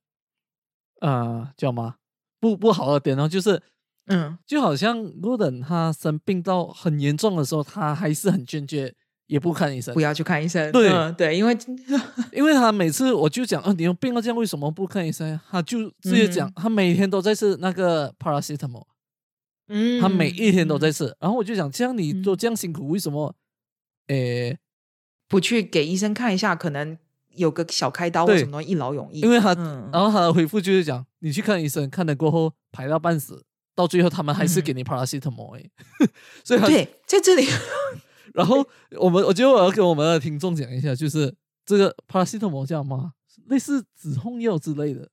[1.00, 1.96] 呃叫吗？
[2.38, 3.62] 不不好的点呢，就是。
[4.06, 8.94] 嗯，就好像罗登他生病到很严重的时候，他还是很坚决，
[9.26, 10.70] 也不看医生，不要去看医生。
[10.70, 11.56] 对对，因为
[12.32, 15.38] 因为他每次我就讲，哦，你有病了，这样为什么不看医生？
[15.50, 18.86] 他就直接讲，他每天都在吃那个 paracetamol，
[19.68, 21.12] 嗯，他每一天都在吃。
[21.18, 23.34] 然后我就讲，这样你都这样辛苦，为什么？
[24.06, 24.56] 诶，
[25.26, 26.96] 不去给医生看一下，可能
[27.34, 29.18] 有个小开刀或什么一劳永逸。
[29.18, 29.52] 因为他，
[29.92, 33.44] 然后他的回复就是讲，你去看医生，看了过后排到半死。
[33.76, 35.62] 到最后，他们还是给你 paracetamol 哎，
[36.42, 37.46] 所以对，在这里。
[38.34, 38.66] 然后
[38.98, 41.32] 我们，我觉得我要跟我们的听众讲一下，就是
[41.64, 43.12] 这个 paracetamol 叫吗？
[43.46, 45.08] 类似止痛药之类的，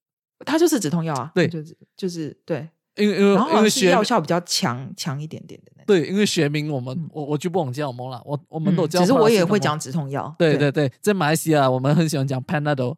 [0.46, 1.32] 它就是止痛药啊。
[1.36, 5.72] 对，就是就是对，因为因为因为学药效比较强强一点点的。
[5.86, 9.00] 对，因为学名我们我我就不往叫什么了，我我们都叫。
[9.00, 10.34] 其实我也会讲止痛药。
[10.40, 12.96] 对对对，在马来西亚我们很喜欢讲 panadol，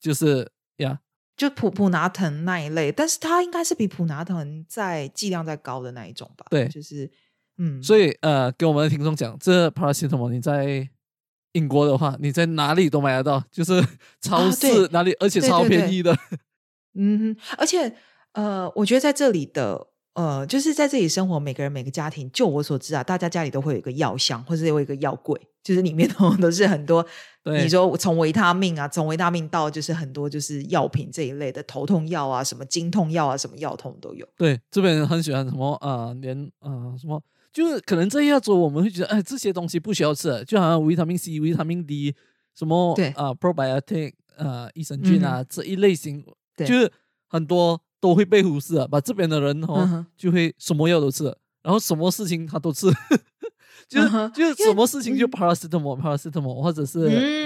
[0.00, 0.46] 就是呀。
[1.38, 6.44] 就普普拿藤那一类，但是它应该是比普拿藤在剂量再高的那一种吧？
[6.50, 7.10] 对，就是
[7.56, 10.86] 嗯，所以呃，给我们的听众讲，这 paracetamol 你在
[11.52, 13.82] 英国的话，你在哪里都买得到，就是
[14.20, 16.14] 超市哪里，而且超便宜的。
[16.94, 17.94] 嗯，而且
[18.32, 19.86] 呃，我觉得在这里的。
[20.18, 27.06] 呃，就是在这里生活，每个人每个家庭，就我所知啊，大家家里都会有一个药箱，或者有一个药柜，就是里面都 都是很多。
[27.44, 34.26] 你说从维他命啊，从维他命到就是很多就是药品这一类的头痛药啊，什么经痛药啊，什么药痛都有。
[34.36, 42.12] 对，这边人很喜欢什么啊，连啊什么，就是可能这一下子我们会觉得，哎，这些东西不需要吃，就好像维他命 C、维他命 D，
[42.56, 46.24] 什么对啊，probiotic 呃，益生菌啊这一类型，
[46.56, 46.90] 就是
[47.28, 47.80] 很多。
[48.00, 48.86] 都会被忽视啊！
[48.90, 51.24] 把这边的人哦，就会什么药都吃，
[51.62, 52.86] 然后什么事情他都吃，
[53.88, 56.98] 就是就是什么事情就 paracetamol paracetamol 或者是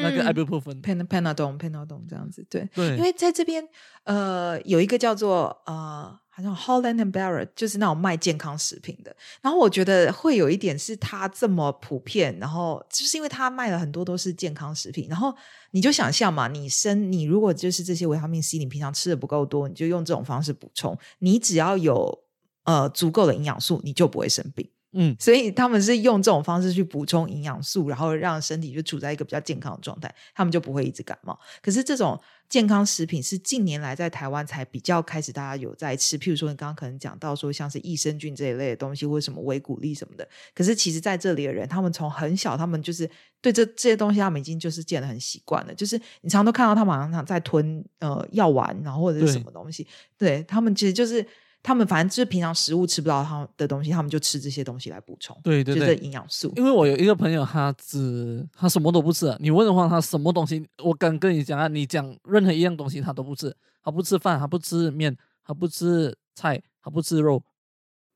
[0.03, 2.69] 那个 ibuprofen，pan panadol panadol 这样子，对。
[2.75, 3.67] 对，因为在这边
[4.05, 6.19] 呃有一个叫做呃。
[6.35, 15.35] 好像 Holland and Barrett 就是那种卖健康食品的，然后我觉得会有一点是它这么普遍，然后就是因为它卖了很多都是健康食品，然后
[15.73, 22.19] 你就想象嘛，你生你如果就是这些维他命 C，你平常吃的不够多，你就用这种方式补充，你只要有
[22.65, 24.71] 呃足够的营养素，你就不会生病。
[24.95, 31.39] 嗯，所以他们是用这种方式去补充营养素，然后让身体就处在一个比较健康的状态，他们就不会一直感冒。
[31.63, 32.21] 可是这种
[32.53, 40.29] 健康食品是近年来在台湾才比较开始大家有在吃，譬如说你刚刚可能讲到说像是益生菌这一类的东西，或者什么维骨力什么的。
[40.55, 43.09] 可是其实在这里的人，他们从很小，他们就是
[43.41, 45.75] 对这这些东西，他们已经就是见得很习惯了。
[45.75, 49.89] 就是你常都看到他们常常在吞呃药丸，然后或者是什么东西，
[50.19, 51.27] 对他们其实就是。
[51.63, 56.53] 他们反正就是平常食物吃不到他的东西，他们就吃这些东西来补充，对对对，营养素。
[56.57, 59.35] 因为我有一个朋友，他只他什么都不吃。
[59.39, 60.69] 你问的话，他什么东西？
[60.83, 67.43] 我敢跟你讲啊，你讲任何一样东西他都不吃，他不吃饭，他不吃面，他不吃菜，他不吃肉，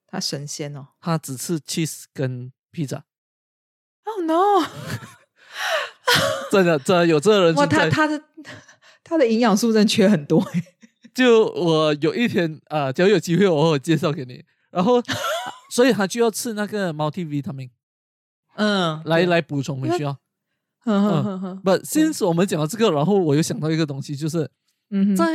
[0.08, 3.04] 他神仙哦，他只吃 cheese 跟披萨。
[4.04, 4.66] Oh no！
[6.50, 8.22] 真的，真的有这个人哇，他他的
[9.02, 10.40] 他的营养素真缺很多
[11.16, 14.44] 就我有一天啊，只要有机会，我会介绍给你。
[14.70, 15.00] 然后，
[15.72, 17.70] 所以他就要吃那个 multivitamin，
[18.56, 20.18] 嗯，来来补充回去啊。
[20.84, 24.50] 嗯，不，先是我们讲到这个，然后我又想到一个东西，就是
[24.90, 25.26] 嗯在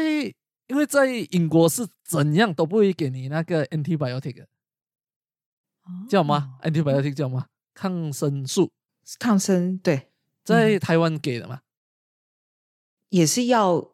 [0.67, 4.45] 因为在英国是怎样都不会给你那个 antibiotic，
[6.07, 7.47] 叫吗？antibiotic 叫吗？
[7.73, 8.71] 抗生素，
[9.17, 10.11] 抗生对，
[10.43, 11.61] 在台湾给的嘛，
[13.09, 13.89] 也是要。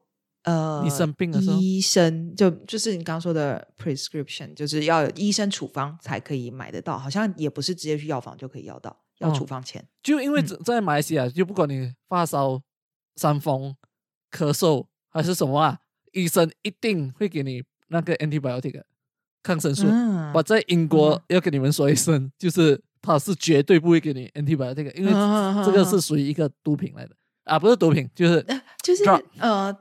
[0.47, 9.85] 呃，你生病的时候，医生就就是你刚刚说的 prescription，就是要有医生处方才可以买得到，好像也不是直接去药房就可以要到，要处方签。
[10.01, 12.61] 就因为在马来西亚，就不管你发烧、
[13.17, 13.75] 伤风、
[14.31, 15.79] 咳嗽还是什么啊，
[16.13, 18.81] 医生一定会给你那个 antibiotic，
[19.43, 19.85] 抗生素。
[20.33, 25.11] 我在英国要跟你们说一声，就是他是绝对不会给你 antibiotic 这个，因为
[25.65, 28.45] 这个是属于一个毒品来的啊，不是毒品，就是
[28.83, 29.03] 就是
[29.39, 29.75] 呃，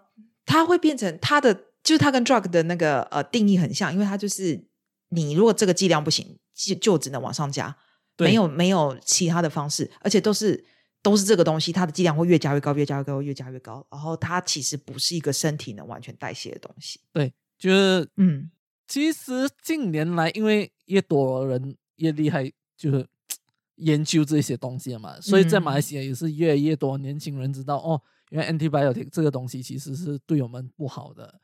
[0.46, 4.64] 它会变成它的，就是它跟 drug 的那个呃定义很像，因为它就是
[5.10, 7.76] 你如果这个剂量不行，就就只能往上加，
[8.16, 10.64] 没有没有其他的方式，而且都是。
[11.02, 13.86] 都是这个东西，它的剂量会越加越高，越加越高，越加越高。
[13.92, 16.98] 然后它其实不是一个身体能完全代谢的东西。
[17.12, 18.50] 对，就是嗯，
[18.88, 23.06] 其实近年来，因为越多人越厉害，就是
[23.76, 31.40] 研究这些东西嘛，所以在马来西亚也是越来越多年轻人知道哦，原来 antibiotic 这个东西其实是对我们不好的。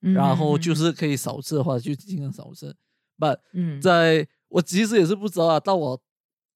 [0.00, 2.74] 然后就是可以少吃的话，就尽量少吃。
[3.18, 3.38] But
[3.80, 6.00] 在我其实也是不知道啊，到我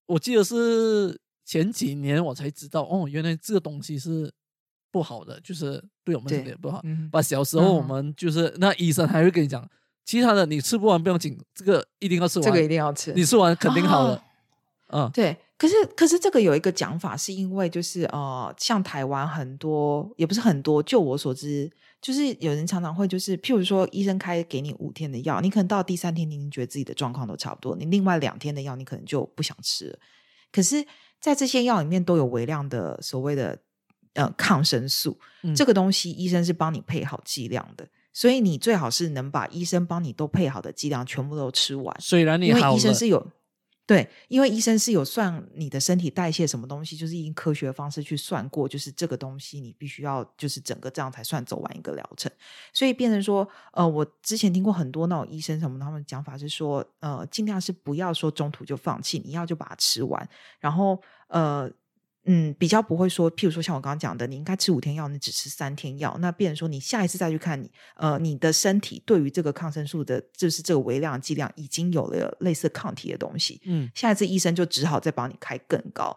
[0.07, 1.21] 我记得是。
[1.43, 4.33] 前几年我才知道，哦，原来这个东西是
[4.93, 6.81] 不好的，就是对我们身体不好。
[7.11, 9.69] 把小时候我们就是那医生还会跟你讲，
[10.05, 14.23] 其他的你吃不完不用紧，这个一定要吃完，这个一定要吃，你吃完肯定好了。
[14.92, 15.37] 嗯，对。
[15.57, 29.98] 可是可是这个有一个讲法，是因为就是呃，像台湾很多也不是很多，就我所知，就是有人常常会就是，譬如说医生开给你五天的药，你可能到第三天，你已经觉得自己的状况都差不多，你另外两天的药你可能就不想吃了。
[30.53, 30.87] 可是。
[31.20, 33.59] 在这些药里面都有微量的所谓的
[34.14, 35.20] 呃抗生素，
[35.55, 41.94] 这个东西医生是帮你配好剂量的，所以你最好是能把医生帮你都配好的剂量全部都吃完。
[42.00, 43.31] 虽然你因为医生是有。
[43.90, 52.31] 对，因为医生是有算你的身体代谢什么东西，就是以科学的方式去算过，就是这个东西你必须要就是整个这样才算走完一个疗程，
[52.72, 60.29] 所以变成说，呃，我之前听过很多那种医生什么，他们讲法是说，呃，尽量是不要说中途就放弃，你要就把它吃完，
[60.61, 61.68] 然后呃。
[62.27, 76.15] 嗯，比较不会说，譬如说像我刚刚讲的，你应该吃五天药，你只吃三天药，那变成说你下一次再去看你，呃，你的身体对于这个抗生素的，就是这个微量剂量已经有了类似抗体的东西，嗯，下一次医生就只好再帮你开更高，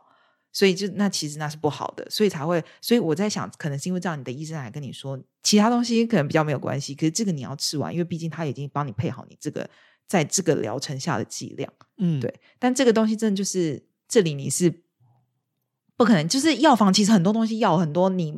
[0.52, 9.70] 所以就那其实那是不好的，所以才会，所以我在想，可能是因为这样，你的医生还跟你说，其他东西可能比较没有关系，可是这个你要吃完，因为毕竟他已经帮你配好你这个
[10.06, 14.84] 在这个疗程下的剂量，嗯，对，但这个东西真的就是这里你是。
[15.96, 18.34] 不可能，就是药房其实很多东西药很多，你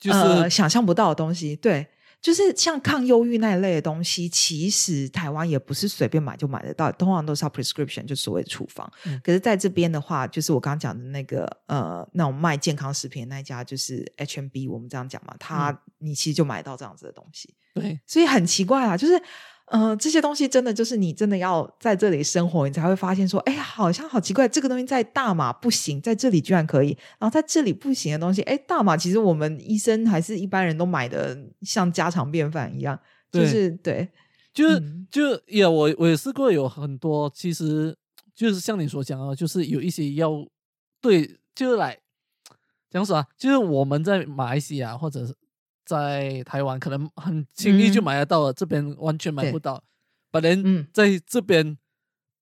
[0.00, 1.54] 就是想象不到的东西。
[1.56, 1.86] 对，
[2.20, 8.90] 就是像抗忧郁那一类的东西，其实台湾也不是随便买就买得到，通常都是要 prescription，就所谓的处方。
[9.22, 17.54] 可是在这边的话，就是我刚刚讲的那个呃，那种卖健康食品那一家，就是 H M B，我们这样讲嘛，他你其实就买到这样子的东西。
[17.74, 19.22] 对，所以很奇怪啊，就是。
[19.74, 34.06] 嗯，这些东西真的就是你真的要在这里生活，你才会发现说，哎呀，好像好奇怪，这个东西在大马不行，在这里居然可以，然后在这里不行的东西，哎，大马其实我们医生还是一般人都买的像家常便饭一样，就是对，
[34.52, 34.78] 就是
[35.10, 37.96] 就也我我也试过有很多，其实
[38.34, 40.32] 就是像你所讲啊，就是有一些药，
[41.00, 41.98] 对，就是来
[42.90, 45.34] 讲什么，就是我们在马来西亚或者是。
[45.84, 49.82] 在台湾可能很轻易就买得到了，这边完全买不到。
[50.30, 51.76] 本人在这边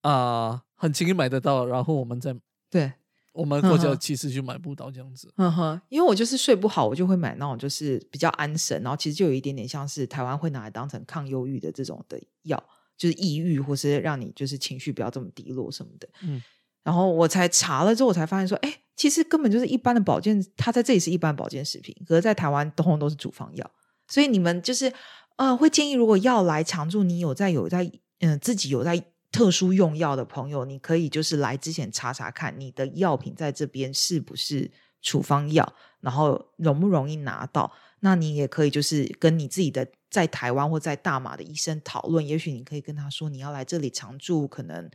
[0.02, 2.34] 啊，很轻易买得到，然后我们在
[2.70, 2.92] 对
[3.32, 5.32] 我们国家其实就买不到这样子。
[5.36, 12.62] 嗯哼，因为我就是睡不好，我就会买那种就是比较安神，然后其实就有一点点像是台湾会拿来当成抗忧郁的这种的药，
[12.96, 16.08] 就是抑郁或是让你就是情绪不要这么低落什么的。
[16.22, 16.42] 嗯。
[16.82, 23.70] 然后我才查了之后，我才发现说，哎，其实根本就是一般的保健，它在这里是一般保健食品，可是在台湾通通都是处方药。
[24.06, 24.92] 所以你们就是
[25.36, 37.72] 呃，会建议如果要来常住，你有在有在嗯自己有在特殊用药的朋友，你可以就是来之前查查看你的药品在这边是不是处方药，然后容不容易拿到。
[38.00, 44.90] 那你也可以就是跟你自己的在台湾或在大马的医生讨论，也许你可以跟他说你要来这里常住，可能。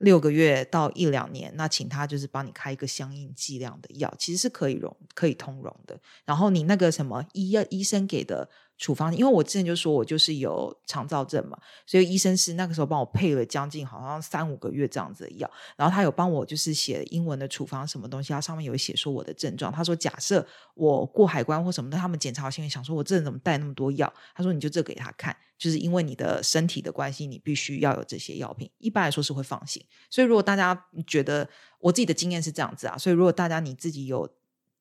[0.00, 5.98] 六个月到一两年，那请他就是帮你开一个相应剂量的药，其实是可以容可以通融的。
[6.26, 8.50] 然后你那个什么医药医生给的。
[8.80, 29.84] 处方，因为我之前就说我就是有肠燥症嘛，所以医生是那个时候帮我配了将近好像三五个月这样子的药，然后他有帮我就是写英文的处方什么东西，他上面有写说我的症状，他说假设我过海关或什么的，他们检查好心里想说我这人怎么带那么多药，他说你就这给他看，就是因为你的身体的关系，你必须要有这些药品，一般来说是会放心。
[30.08, 31.46] 所以如果大家觉得
[31.80, 34.26] 我自己的经验是这样子啊，所以如果大家你自己有。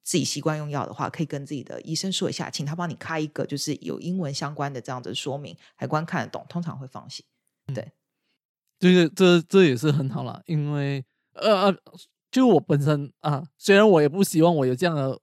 [0.04, 7.24] 自己习惯用药的话，可以跟自己的医生说一下，请他帮你开一个，就是有英文相关的这样子说明，海关看得懂，通常会放心。
[7.74, 7.92] 对，
[8.80, 11.78] 就是这这也是很好了，因为呃呃，
[12.32, 15.20] 就我本身啊，虽然我也不希望我有这样的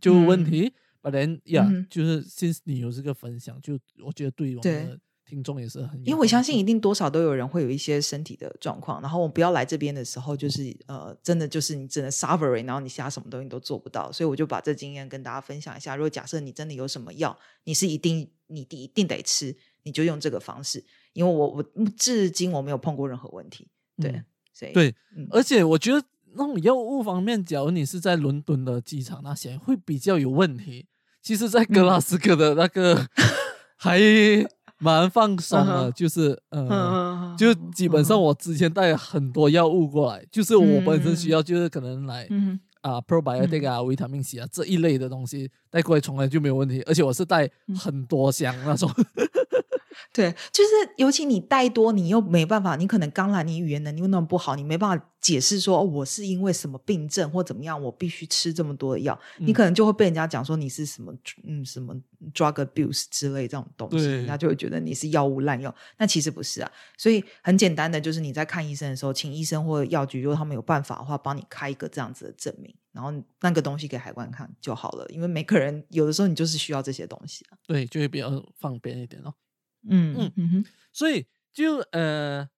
[0.00, 15.96] 就问题，but then 呀，就是 since 你有这个分享，就我觉得对于我们的听众也是很，因为我相信一定多少都有人会有一些身体的状况，然后我不要来这边的时候，就是呃，真的就是你只能 suffering，然后你其他什么东西都做不到，所以我就把这经验跟大家分享一下。
[15.96, 21.64] 如果假设你真的有什么药，你是一定你一定得吃，你就用这个方式，因为我我
[21.96, 23.66] 至今我没有碰过任何问题，
[23.96, 24.22] 对，
[24.52, 24.94] 所以对，
[25.30, 30.86] 而且我觉得那种药物方面，假如你是在伦敦的机场那些会比较有问题，
[31.22, 33.08] 其实，在格拉斯哥的那个
[33.76, 33.98] 还。
[34.78, 42.28] 蛮放松的，就是嗯，就基本上我之前带很多药物过来，就是我本身需要，就是可能来
[42.82, 48.90] 啊，probiotic 啊，维他命 C 啊这一类的东西带过来，从来就没有问题，而且我是带很多箱那种。
[50.12, 61.14] 对，就是尤其你带多，你又没办法，你可能刚来，你语言能力又那么不好，你没办法解释说我是因为什么病症或怎么样，我必须吃这么多的药，你可能就会被人家讲说你是什么
[61.44, 61.94] 嗯什么
[62.34, 65.72] drug abuse 之类这种东西，人家就会觉得你是药物滥用。
[65.96, 75.06] 那其实不是啊，所以很简单的就是你在看医生的时候，请医生或者药局，如果他们有办法的话，帮你开一个这样子的证明，然后那个东西给海关看就好了。
[75.08, 79.32] 因为每个人有的时候你就是需要这些东西啊，对，就会比较方便一点哦。
[79.88, 80.32] 嗯嗯。
[80.36, 82.48] 嗯哼，所以就呃，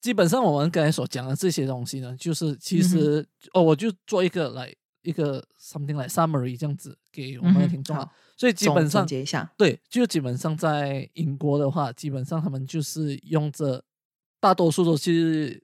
[0.00, 8.10] 基本上我们刚才所讲的这些东西呢，就是其实哦，我就做一个来一个 something like summary 这样子给我们的听众啊。
[8.36, 13.84] 所以基本上总结一下，对，就基本上在英国的话，基本上他们就是用这
[14.40, 15.62] 大多数都是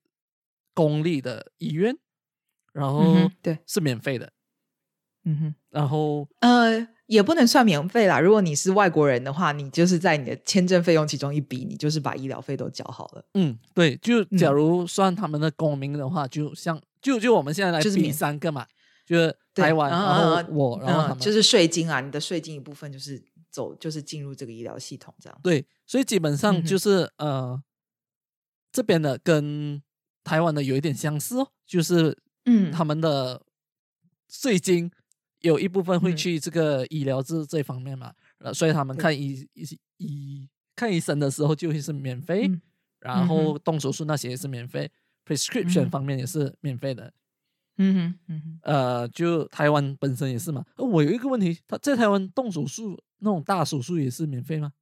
[0.73, 1.97] 公立的医院，
[2.73, 3.59] 然后对。
[3.67, 4.33] 是免费的，
[5.25, 6.89] 嗯哼，然后呃。
[7.11, 8.21] 也不能算免费啦。
[8.21, 13.25] 如果你是外国人的话，你就是在你的签证费用其中一笔，你就是把医疗费都缴好了。
[13.35, 13.97] 嗯，对。
[13.97, 18.65] 就假如算他们的公民的话，就像就就我们现在来比三个嘛，
[19.05, 25.37] 就是台湾，然后我，然后他们就是税金啊，你的税金一部分就是走，就是进入这个医疗系统这样。
[25.43, 27.61] 对，所以基本上就是呃，
[28.71, 29.83] 这边的跟
[30.23, 33.43] 台湾的有一点相似哦，就是嗯，他们的
[34.29, 34.93] 税金。
[35.41, 42.51] 有一部分会去这个医疗这这方面嘛，呃，所以他们看医医医看医生的时候就会是免费，
[43.01, 44.91] 然后动手术那些也是免费
[45.27, 47.13] ，prescription 方面也是免费的。
[47.79, 50.63] 嗯哼，嗯哼，呃，就台湾本身也是嘛。
[50.77, 54.73] 我有一个问题，他在台湾动手术那种大手术也是免费吗？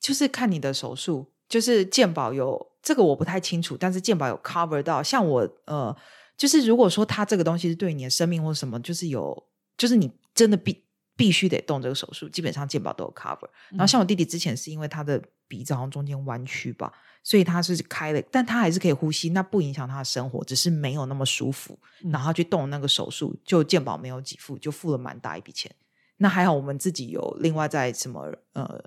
[0.00, 5.02] 就是看你的手术，就是健保有这个我不太清楚，但是健保有 cover 到。
[5.02, 5.96] 像我呃，
[6.36, 9.44] 就是如果说他这个东西是对你的生命或什么，就是有。
[9.78, 10.84] 就是你真的必
[11.16, 13.48] 必须得动这个手术，基本上健保都有 cover。
[13.70, 21.78] 然后像我弟弟之前是因为他的鼻子好像中间弯曲吧，所以他是开了，但他还是可以呼吸，那不影响他的生活，只是没有那么舒服。
[22.12, 25.74] 然后去动那个手术，就健保没有给付，就付了蛮大一笔钱。
[26.18, 28.84] 那还好我们自己有另外在什么呃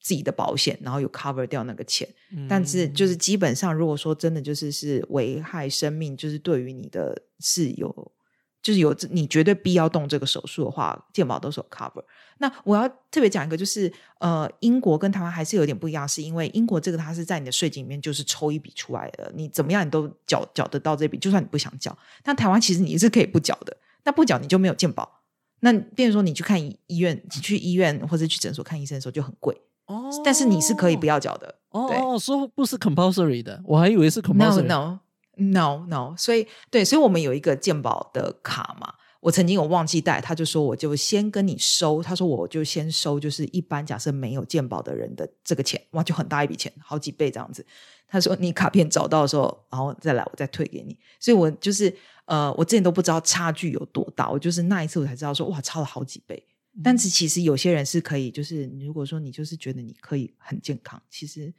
[0.00, 2.08] 自己的保险，然后有 cover 掉那个钱。
[2.48, 8.12] 但是就是基本上如果说真的就是是危害生命，就是对于你的是有。
[8.62, 12.02] 就是有你绝对必要动这个手术的话，健保都是有 cover。
[12.38, 21.96] 那我要特别讲一个，就是呃，英国跟台湾还是有点不一样，是因为英国这个它是在你的税金里面就是抽一笔出来的，你怎么样你都缴缴得到这笔，就算你不想缴。
[22.22, 25.20] 但台湾其实你是可以不缴的，那不缴你就没有健保。
[25.60, 29.54] 那变成说你去看医院，你去医院或者去诊所看医生的时候就很贵
[29.84, 30.10] 哦。
[30.24, 34.62] 但是你是可以不要缴的哦，说不是 compulsory 的，我还以为是 compulsory。
[34.62, 35.00] No no。
[35.36, 38.94] No no，所以对，所以我们有一个鉴宝的卡嘛。
[39.20, 47.64] 我曾经有忘记带，他就说我就先跟你收，他说我就先收，就是一般假设没有鉴宝的人的这个钱，哇，就很大一笔钱，好几倍这样子。
[48.08, 50.98] 他说你卡片找到的时候，然后再来，我再退给你。
[51.18, 56.42] 所以我就是呃，我之前都不知道差距有多大，我就是那一次我才知道说哇，差了好几倍。
[56.82, 61.52] 但是其实有些人是可以，就是如果说你就是觉得你可以很健康，其实。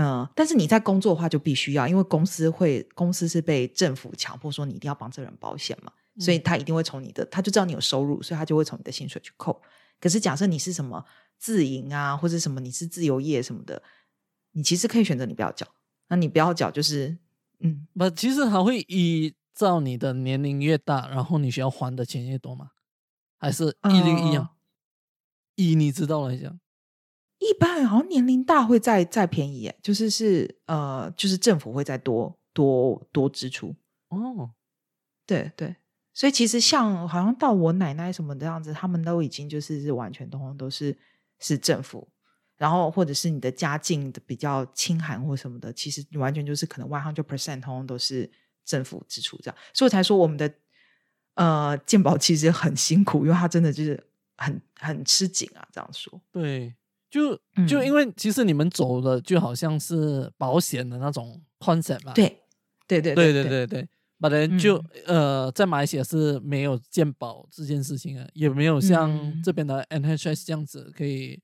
[0.00, 9.60] 嗯，但是你在工作的话就必须要，因为公司会公司是被政府强迫说你一定要帮这人保险嘛，所以他一定会从你的，他就知道你有收入，所以他就会从你的薪水去扣。
[10.00, 11.04] 可是假设你是什么
[11.36, 13.82] 自营啊，或者什么你是自由业什么的，
[14.52, 15.66] 你其实可以选择你不要缴。
[16.08, 17.18] 那你不要缴就是
[17.58, 22.70] 嗯，不，其实还会依照你的年龄越大，然后你需要还的钱越多吗？
[23.36, 24.48] 还是一律一样？
[25.56, 26.58] 以你知道来讲。
[27.40, 33.74] 一般好像年龄大会再再便宜，就是是呃，就是政府会再多多多支出
[34.10, 34.50] 哦。
[35.26, 35.74] 对对，
[36.12, 40.94] 所以其实像好像到我奶奶什么的样子，他们都已经就是是完全通通都是
[41.38, 42.06] 是政府，
[42.58, 48.30] 然后或者是你的家境的比较清寒或什么的，其实完全就是可能 one hundred percent 通通都是
[48.66, 50.52] 政府支出这样，所以我才说我们的
[51.36, 55.66] 呃健保其实很辛苦，因为它真的就是很很吃紧啊。
[55.72, 56.74] 这样说对。
[57.10, 62.12] 就就因为其实你们走的就好像是保险的那种 concept 嘛。
[62.14, 62.38] 对，
[62.86, 63.88] 对对对对对对。
[64.18, 71.40] 本来就呃，在马来西亚是没有鉴保这件事情啊，也没有像这边的 NHS 这样子可以，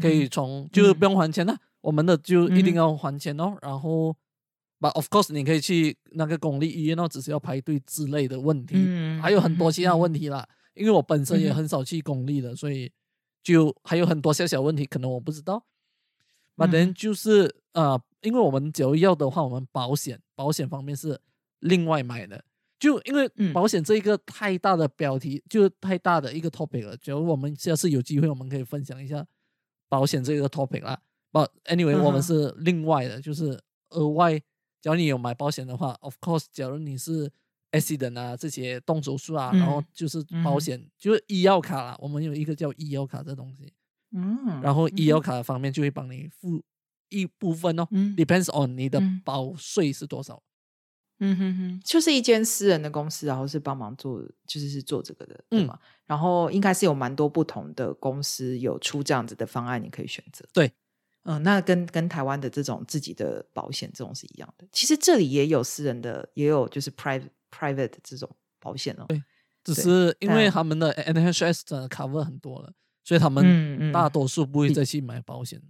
[0.00, 3.56] 可以从就是不用还钱的，我们的就一定要还钱哦。
[3.60, 4.16] 然后
[4.78, 8.76] ，But of course，你可以去那个公立医院哦，只是要排队之类的问题，
[9.20, 10.48] 还有很多其他问题啦。
[10.74, 12.88] 因为我本身也很少去公立的，所以
[13.46, 15.64] 就还有很多小小问题，可能我不知道。
[16.56, 21.20] But then 就是呃，因为我们只要的话，我们保险保险方面是。
[21.60, 22.44] 另外买的，
[22.78, 26.94] 就因为保险这一个太大的标题，就太大的一个 topic 了。
[26.98, 29.26] 假如我们下次有机会，我们可以分享一下
[29.88, 31.00] 保险这个 topic 啦。
[31.32, 34.38] But anyway，我们是另外的，就是额外。
[34.82, 37.32] 假如你有买保险的话，of course，假如你是
[37.72, 41.96] accident 啊这些动手术啊，然后就是保险，就是医药卡啦。
[42.00, 43.72] 我们有一个叫医药卡这东西，
[44.12, 46.62] 嗯，然后医药卡方面就会帮你付
[47.08, 47.86] 一部分哦
[48.16, 50.42] ，depends on 你的保税是多少。
[51.18, 55.78] 嗯哼哼，就是一间私人的公司，然后是帮忙做，就是是做这个的，对吗？
[56.04, 60.46] 然后应该是有蛮多不同的公司有出这样子的方案，你可以选择。
[60.52, 60.70] 对，
[61.22, 64.68] 嗯，那跟跟台湾的这种自己的保险这种是一样的。
[64.72, 68.28] 其实这里也有私人的，也有就是 private private 这种
[68.58, 69.04] 保险哦。
[69.08, 69.22] 对，
[69.64, 72.72] 只是因为他们的 NHS 的 cover 很多了，
[73.04, 75.62] 所以他们大多数不会再去买保险。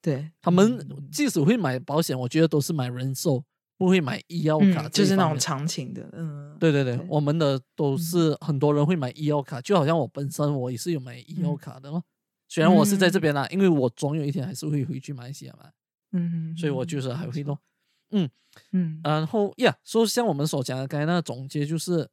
[0.00, 3.44] 对他们即使会买保险，我觉得都是买人寿。
[3.78, 12.04] 不会买医药卡，就是那种长情的，嗯，对对对，我们的都是很多人会买医药卡，就好像我本身我也是有买医药卡的咯。
[12.46, 15.68] 虽然我是在这边啦，因为我总有一天还是会回去马来西亚嘛，
[16.12, 17.58] 嗯，所以我就是还会弄，
[18.12, 18.30] 嗯
[18.72, 22.08] 嗯，然后呀，说像我们所讲的刚才那个总结就是，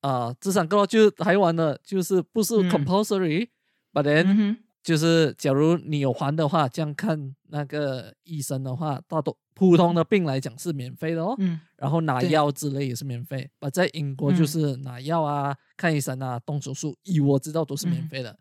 [0.00, 4.56] 啊，这三个就是还完了，就是不是 compulsory，but then。
[4.82, 11.34] 就是，假如你有还的话，这样看那个医生的话，大多普通的病来讲是免费的哦。
[11.36, 11.60] 嗯。
[11.76, 13.50] 然后拿药之类也是免费。
[13.58, 18.38] 啊，在英国就是拿药啊、看医生啊、动手术，以我知道都是免费的。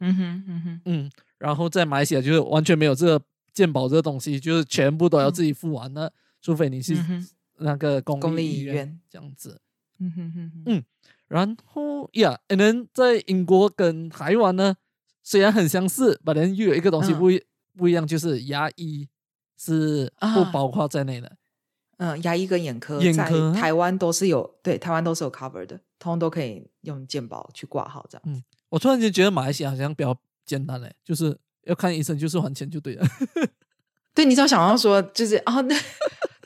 [0.00, 1.10] 嗯哼，嗯哼，嗯。
[1.38, 3.24] 然后在马来西亚就是完全没有这个
[3.54, 6.96] 健保这个东西，就是全部都要自己付完的，除非你是
[7.58, 9.60] 那个公立医院这样子。
[9.98, 10.62] 嗯哼哼。
[10.66, 10.84] 嗯。
[11.28, 14.76] 然后呀，and then 在英国跟台湾呢？
[15.22, 17.40] 虽然很相似，但人又有一个东西不一
[17.76, 19.06] 不一样，就是牙医
[19.56, 21.36] 是不包括在内的。
[21.98, 28.22] 嗯，牙医跟眼科，眼科台湾都是有，对，台湾都是有 cover 的，通通都可以用健保去挂号这样。
[28.24, 33.06] 嗯，我突然间觉得马来西亚好像比较简单嘞，就是要看医生，就是还钱就对了。
[34.14, 35.74] 对，你只要想要说，就是啊，那。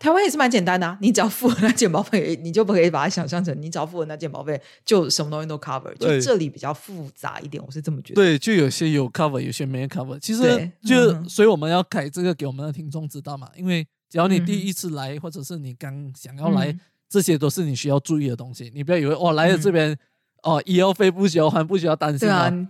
[0.00, 5.90] 台湾也是蛮简单的，你只要付了那健保费，你就不可以把它想象成你只要付了那健保费，就什么东西都 cover。
[5.94, 8.16] 就这里比较复杂一点，我是这么觉得。
[8.16, 10.18] 对，就有些有 cover，有些没 cover。
[10.18, 16.76] 其实就所以我们要改这个给我们的听众知道嘛，因为只要你第一次来，或者是你刚想要来，
[17.08, 18.70] 这些都是你需要注意的东西。
[18.74, 19.96] 你不要以为哦来了这边
[20.42, 22.50] 哦医药费不需要还，不需要担心啊。
[22.50, 22.68] 嗯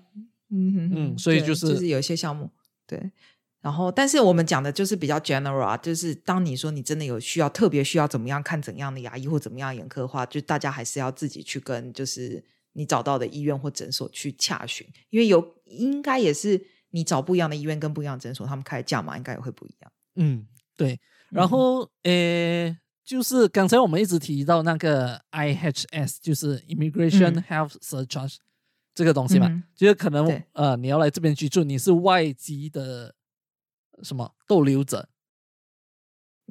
[0.94, 2.48] 嗯，所以就是就是有一些项目
[2.86, 3.10] 对。
[3.64, 12.44] 然后，但是我们讲的就是比较 general 啊，就是当你说你真的有需要，特别需要怎么样看怎样的牙医或怎么样眼科的话，就大家还是要自己去跟就是
[12.74, 19.92] 你找到的医院或诊所去洽询，因为有应该也是你找不一样的医院跟不一样的诊所，他们开的价码应该也会不一样。
[20.16, 20.46] 嗯，
[20.76, 21.00] 对。
[21.30, 28.36] 然后，呃，就是刚才我们一直提到那个 IHS，就是 Immigration Health Surcharge
[28.94, 33.14] 这个东西嘛，就是可能呃你要来这边居住，你是外籍的。
[34.02, 35.08] 什么逗留者？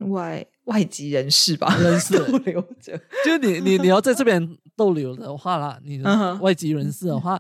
[0.08, 3.00] 外外籍人士吧， 人士逗留者。
[3.24, 6.02] 就你你你要在这 边逗留的话啦，你
[6.42, 7.40] 外籍人士的话，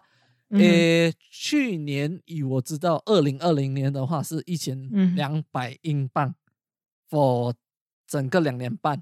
[0.50, 6.36] 呃，去年以我知道，二零二零年的话是一千两百英镑
[7.10, 7.56] ，for
[8.06, 9.02] 整个两年半。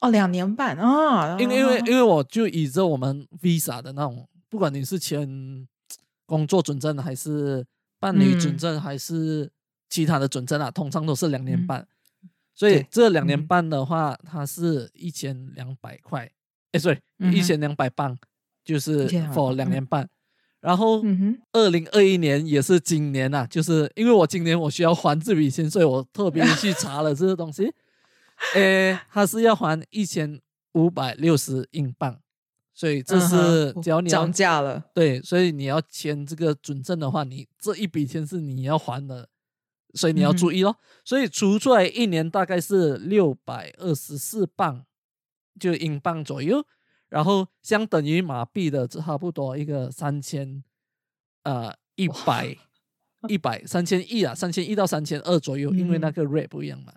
[0.00, 1.36] 哦，两年半啊！
[1.38, 5.68] 因为因为因为我就以着我们 visa 的那种，不管你是签
[6.24, 7.66] 工作准证还是
[8.00, 9.52] 办理准证还是。
[9.88, 11.86] 其他的准证啊，通常都是两年半，
[12.54, 16.30] 所以这两年半的话，它是一千两百块，
[16.72, 16.98] 哎，sorry，
[17.32, 18.16] 一千两百磅，
[18.64, 20.08] 就是 for 两年半。
[20.60, 21.00] 然后
[21.52, 27.72] 二零二一年也是今年呐，就是因为我今年我需要还这笔钱，所以我特别去查了这个东西，
[28.56, 30.40] 哎，它是要还一千
[30.72, 32.18] 五百六十英镑，
[32.74, 39.28] 所以这是只要你涨价了，对，所以你要签这个准证的话，你这一笔钱是你要还的。
[39.96, 44.84] 所以你要注意咯，所以除出来一年大概是六百二十四磅，
[45.58, 46.64] 就英镑左右，
[47.08, 50.62] 然后相等于马币的差不多一个三千
[51.44, 52.56] 呃一百
[53.28, 56.92] 一百三千亿啊，三千亿到三千二左右，因为那个 rate 不一样嘛，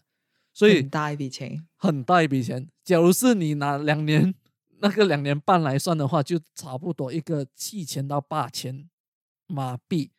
[0.54, 2.68] 所以很大一笔钱，很大一笔钱。
[2.84, 4.36] 假如是你拿两年
[4.82, 8.90] 那个两年半来算的话，就差不多一个七千到八千
[9.48, 10.12] 马币。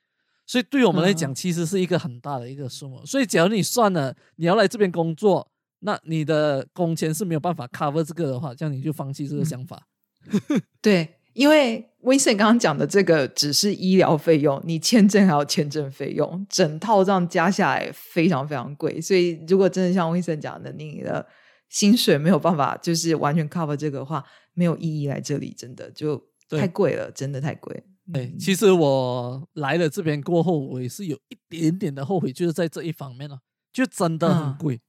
[0.51, 3.07] 所以对我们来讲，其实是一个很大的一个数目。
[3.07, 5.49] 所以假如你算了，你要来这边工作，
[5.79, 9.87] 那你的工钱是没有办法 cover 这个的话，这样你就放弃这个想法。
[10.83, 11.09] 对。
[11.35, 19.01] 因为威森刚刚讲的这个只是医疗费用，你签证还有签证费用，整套这样加下来非常非常贵。
[19.01, 21.25] 所以如果真的像威森讲的，你的
[21.69, 24.25] 薪水没有办法就是完全 cover 这个的话，
[24.55, 27.81] 没有意义来这里，真的就太贵了，真的太贵。
[28.13, 33.41] 对，其实我来了这边过后，我也是有一点点的后悔，就是在这一方面了，
[33.73, 34.81] 就真的很贵。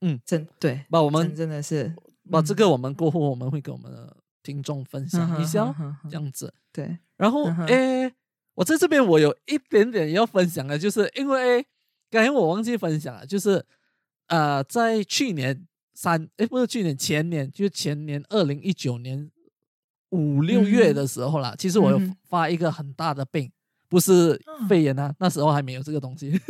[0.00, 1.94] 嗯，真对，把我们真的是
[2.30, 4.16] 把这个我们过后我们会给我们的。
[4.40, 5.74] 听众分享一下，
[6.04, 6.96] 这样子对。
[7.18, 8.10] 然后，哎，
[8.54, 11.66] 我在这边我有一点点要分享的，就是因为
[12.08, 13.62] 刚才我忘记分享了，就是
[14.28, 19.30] 呃，在去年三，哎，不是去年前年，就是前年二零一九年
[20.10, 21.54] 五六月的时候啦。
[21.58, 23.50] 其实我有发一个很大的病，
[23.88, 26.38] 不是肺炎啊，那时候还没有这个东西。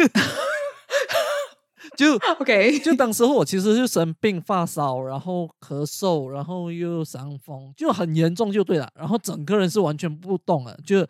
[1.96, 8.88] 就 OK， 就当时候我其实就生病发烧，然后咳嗽，然后又伤风，就很严重就对了。
[8.94, 11.04] 然后整个人是完全不动了，就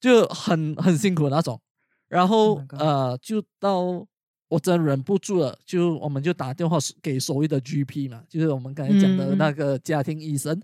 [0.00, 1.60] 就很很辛苦那种。
[2.06, 4.06] 然后呃，就到
[4.46, 10.60] 我真忍不住了，就我们就打电话给所谓的 GP 嘛，就是我们刚才讲的那个家庭医生。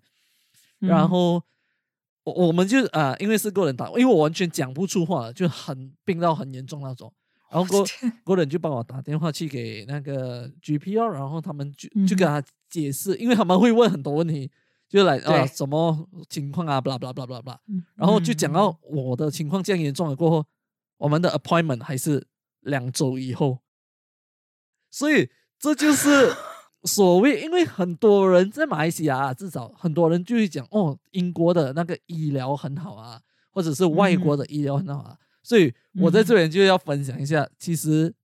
[0.80, 1.42] 然后
[2.24, 7.12] 我我们就啊，因为是个人打，因为我完全讲不出话，就很病到很严重那种。
[7.50, 7.84] 然后过
[8.22, 14.48] 过人就帮我打电话去给那个 GP 然后他们就就跟他解释，因为他们会问很多问题，
[14.88, 17.56] 就来啊什么情况啊，blah blah blah blah blah，
[17.96, 20.46] 然后就讲到我的情况这样严重了过后，
[20.98, 22.24] 我们的 appointment 还是
[22.60, 23.58] 两周以后，
[24.88, 25.28] 所以
[25.58, 26.32] 这就是
[26.84, 33.20] 所谓，因为很多人在马来西亚至少很多人就会讲哦，英国的那个医疗很好啊，
[33.50, 35.16] 或者是外国的医疗很好啊。
[35.42, 38.14] 所以我在这边就要分享一下，其实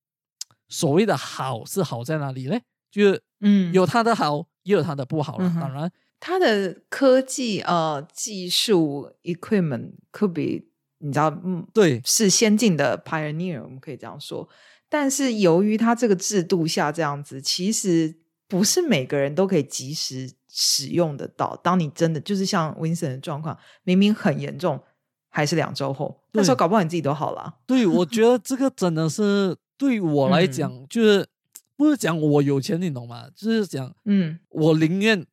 [0.69, 2.59] 所谓的好是好在哪里呢？
[2.91, 5.55] 就是嗯，有它的好，也有它的不好了。
[5.61, 14.49] 当然，它的科技呃技术 equipment 可比你知道，嗯，对，是先进的 pioneer，我们可以这样说。
[14.89, 18.15] 但是由于它这个制度下这样子，其实
[18.49, 21.57] 不是每个人都可以及时使用得到。
[21.63, 24.83] 当你真的就是像 Vincent 的状况，明明很严重。
[25.29, 27.59] 还是两周后，那时候搞不好你自己都好了。
[27.67, 31.29] 对，我 觉得这个真的是对我来讲，就是
[31.77, 33.27] 不是讲我有钱，你懂吗？
[33.37, 35.27] 就是讲，嗯，我宁愿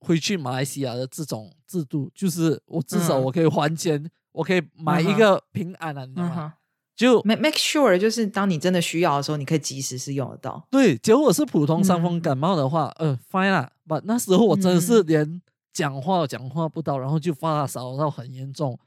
[0.00, 6.54] 回去马来西亚的这种制度，就是我至少我可以还钱，我可以买一个平安的，你知道吗？
[6.96, 10.66] 就 make make sure，就是当你真的需要的时候，你可以及时是用得到。
[10.70, 13.70] 对，结果是普通伤风感冒的话，呃，fine 啦。
[13.86, 15.42] 不，那时候我真的是连
[15.72, 18.78] 讲话讲话不到，然后就发烧到很严重。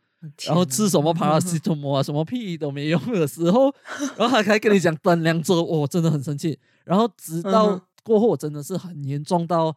[0.45, 3.71] 然后吃什么帕拉西托摩啊，什么屁都没用的时候，
[4.17, 6.57] 然后还还跟你讲等两周，我真的很生气。
[6.83, 9.73] 然后直到过后，我真的是很严重到，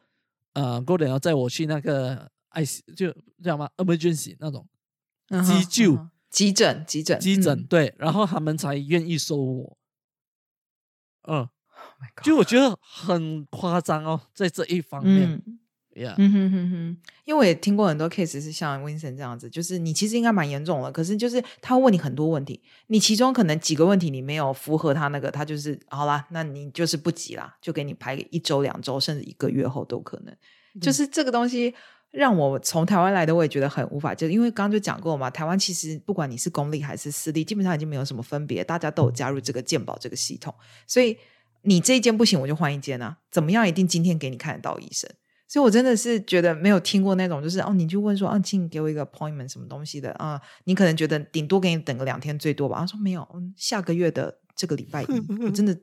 [0.55, 3.13] 呃，过点要载我去那个 I 就
[3.43, 4.67] 叫什么 emergency 那种
[5.45, 5.99] 急救
[6.31, 7.19] 急诊急诊。
[7.19, 9.77] 急诊对，然后他们才愿意收我。
[11.29, 11.49] 嗯，
[12.23, 15.43] 就我觉得很夸张哦，在这一方面。
[15.45, 15.59] 嗯。
[16.17, 30.35] 哼哼哼，因为我也听过很多 case 是像 Vincent 这样子，就是你其实应该蛮严重了，可是就是他问你很多问题，你其中可能几个问题你没有符合他那个，他就是好啦，那你就是不急啦，就给你排一周、两周，甚至一个月后都可能。
[30.81, 31.75] 就是这个东西
[32.11, 40.55] 让我从台湾来的，我也觉得很无法，就因为刚刚就讲过嘛，台湾其实不管你是公立还是私立，基本上已经没有什么分别，大家都有加入这个健保这个系统，
[40.87, 41.17] 所以
[41.63, 43.69] 你这一间不行，我就换一间啊，怎么样？
[43.69, 45.11] 一定今天给你看得到医生。
[45.47, 50.41] 所以，我真的是觉得没有听过那种，就是哦，你就问说啊，请你给我一个 appointment 什么东西的啊？
[50.63, 52.79] 你可能觉得顶多给你等个两天最多吧。
[52.79, 55.07] 他说没有，下个月的这个礼拜一，
[55.43, 55.75] 我真的，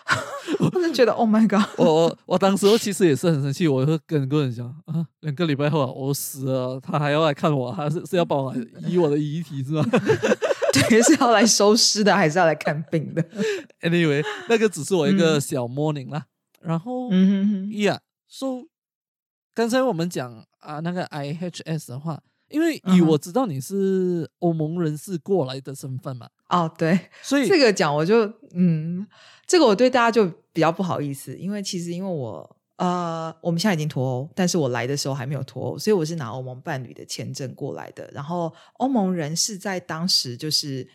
[0.60, 1.66] 我真的觉得 Oh my God！
[1.82, 8.54] 我我当时其实也是很生气，我会跟很多人讲啊，两个礼拜后我死了，他还要来看我，还是是要帮我
[8.86, 9.82] 移我的遗体是吧？
[10.74, 13.24] 对，是要来收尸的，还是要来看病的
[13.80, 16.26] ？Anyway，那个只是我一个小 morning 啦。
[16.60, 18.66] 然后，嗯哼，Yeah，so。
[19.54, 29.06] 刚才我们讲啊，那个 IHS 的话，因为以我知道你是欧盟人士过来的身份嘛，哦，对，所以 这个讲我就嗯，
[29.46, 40.88] 这个我对大家就比较不好意思，因为其实因为我呃，我们现在已经脱欧，但是我来的时候还没有脱欧，所以我是拿欧盟伴侣的签证过来的，然后欧盟人士在当时就是。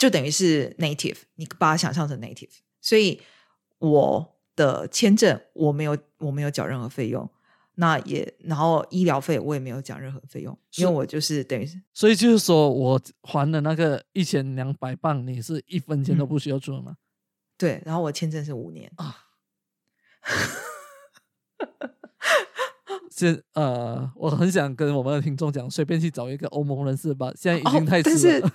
[0.00, 3.20] 就等于是 native，你把它想象成 native，所以
[3.80, 7.28] 我的签证我没有我没有缴任何费用，
[7.80, 16.96] 那也然后医疗费我也没有讲任何费用，因为我就是等于是，所以就是说我还的那个一千两百磅，你是一分钱都不需要出吗？
[17.56, 19.16] 对，然后我签证是五年啊。
[23.10, 27.32] 现呃，我很想跟我们的听众讲，随便去找一个欧盟人士吧。
[27.36, 28.50] 现在已经太迟了，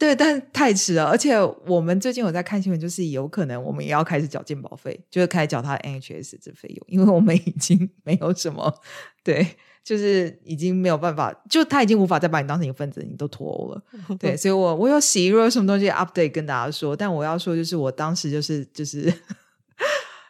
[0.00, 1.04] 对，但太迟了。
[1.04, 1.36] 而且
[1.66, 8.74] 我们最近有在看新闻，就是有可能我们也要开始缴健保费，就是开始缴他 NHS 这费用，因为我们已经 没有什么，
[9.22, 9.46] 对，
[9.84, 13.82] 就是已经没有办法，就他已经无法再把你当成一个分子，你都脱欧了。
[14.18, 19.12] 对，所以我我有洗若有什么东西 update 跟大家说，但我要说就是我当时就是就是，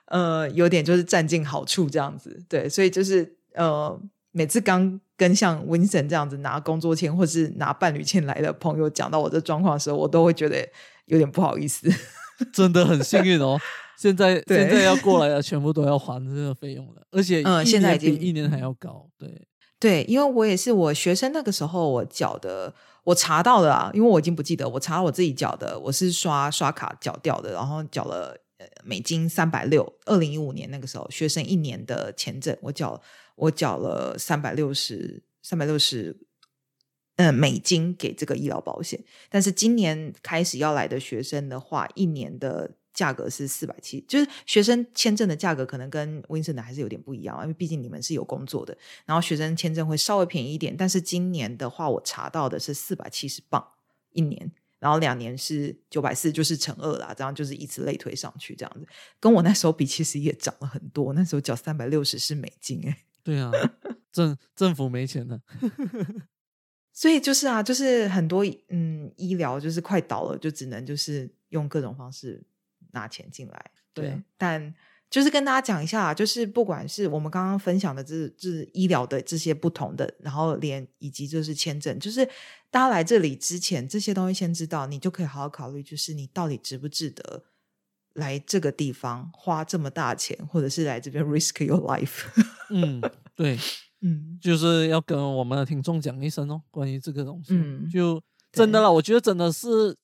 [0.06, 3.36] 呃，有点就是占尽好处这样子，对，所以就是。
[3.54, 4.00] 呃，
[4.30, 10.66] 每次刚跟像 Vincent 这样子拿工作签或是拿伴侣签来的朋友讲到我这状况的时候，我都会觉得
[11.04, 11.86] 有点不好意思。
[12.54, 13.60] 真的很幸运哦，
[14.00, 19.06] 现在现在要过来的全部都要还这个费用了，而且嗯，现在比一年还要高。
[19.18, 19.46] 对
[19.78, 22.72] 对，因为我也是我学生那个时候我缴的，
[23.04, 29.82] 我查到的啊，因为我已经不记得，我查我自己缴的，我是刷刷卡缴掉的，然后缴了呃美金三百六。
[30.04, 33.02] 二零一五年那个时候，学生一年的签证我缴。
[33.36, 36.14] 我缴了三百六十三百六十，
[37.16, 39.02] 嗯，美金给这个医疗保险。
[39.30, 48.76] 但是今年开始要来的学生的话，一年的价格是四百七，就是学生签证的价格可能跟 Winston 的还是有点不一样，因为毕竟你们是有工作的。
[49.06, 53.66] 然后学生签证会稍微便宜一点，但是今年的话，我查到的是四百七十磅
[54.12, 58.84] 一年，然后两年是九百四，就是乘二啦，这样就是以此类推上去，这样子
[59.20, 61.12] 跟我那时候比，其实也涨了很多。
[61.12, 63.04] 那时候缴三百六十是美金，哎。
[63.22, 63.52] 对啊，
[64.10, 65.38] 政政府没钱了，
[66.90, 72.42] 所以就是啊，就是很多嗯医疗就是快倒了，就只能就是用各种方式
[72.92, 73.70] 拿钱进来。
[73.92, 74.74] 对，但
[75.10, 82.26] 就是跟大家讲一下，就是不管是我们刚刚分享的这这医疗的这些不同的，然后连以及就是签证，就是
[82.70, 87.44] 大家来这里之前这些东西先知道，你就可以好好考虑，就是你到底值不值得。
[88.14, 92.24] 来这个地方花这么大钱，或者是来这边 risk your life？
[92.68, 93.00] 嗯，
[93.36, 93.56] 对，
[94.02, 99.96] 嗯，就是要跟我们的听众讲一声哦，关于这个东西，嗯，就真的了，我觉得真的是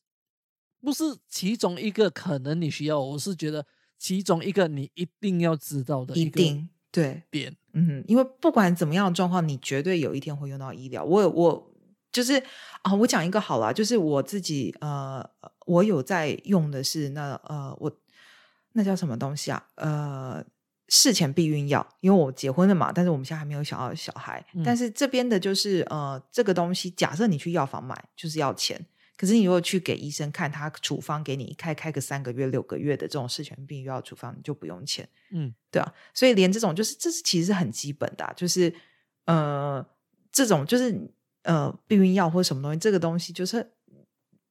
[0.80, 3.66] 不是其中一个可能你需要，我是觉得
[3.98, 11.02] 其中一个你一定要知道的一定对点，嗯，因为不管怎么样的状况，你绝对有一天会用到医疗。
[11.02, 11.75] 我我
[12.16, 12.42] 就是
[12.82, 15.28] 啊，我讲一个好了，就是我自己呃。
[15.66, 17.90] 我有在用的是那呃，我
[18.74, 19.66] 那叫什么东西啊？
[19.74, 20.44] 呃，
[20.86, 24.46] 事前避孕药，因为我结婚了嘛，但是我们现在还没有想要小孩。
[24.64, 28.86] 但是这边的就是呃，这个东西，假设你去药房买就是要钱，
[29.16, 35.08] 可是你如果去给医生看，他处方给你开开个三个月、六个月的这种事前避孕药处方，你就不用钱。
[35.32, 38.72] 嗯，对啊，所以连这种就是这是其实是很基本的，就是
[39.24, 39.84] 呃，
[40.30, 40.92] 这种就是
[41.46, 43.72] 呃避孕药或者什么东西，这个东西就是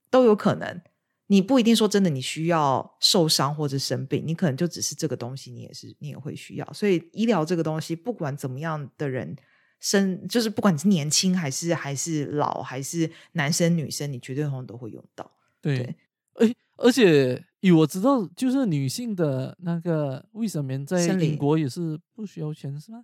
[0.10, 0.82] 都有可能。
[1.28, 6.74] 你不一定说真的，你需要受伤或者生病，你可能就只是这个东西，你也是你也会需要。
[6.74, 9.36] 所以医疗这个东西，不管怎么样的人
[9.80, 15.32] 生，就是不管你是年轻还是还是老，还是男生女生，你绝对通常都会用到。
[15.62, 15.96] 对，
[16.36, 23.04] 哎，而且以我知道，就是女性的那个卫生棉在英国也是不需要钱，是吗？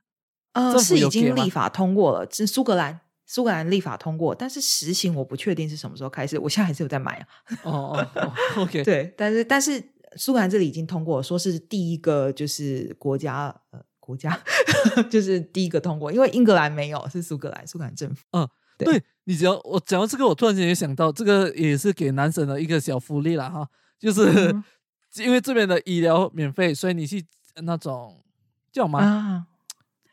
[0.52, 3.00] 呃，是已经立法通过了，是苏格兰。
[3.34, 6.38] 苏格兰立法通过，但是实行我不确定是什么时候开始。
[6.38, 7.28] 我现在还是有在买啊。
[7.64, 8.84] 哦哦，OK。
[8.84, 9.82] 对，但是但是
[10.18, 14.38] 苏格兰这里已经通过，说是第一个就是国家呃国家
[15.10, 18.26] 就是第一个通过，因为英格兰没有，是苏格兰苏格兰政府。
[18.32, 18.46] 嗯，
[18.78, 23.66] 对你只要我讲到这个，我突然间也想到，这个也是给男生的一个小福利了哈，
[23.98, 24.54] 就是
[25.16, 27.26] 因为这边的医疗免费，所以你去
[27.64, 28.22] 那种
[28.74, 29.48] 叫什么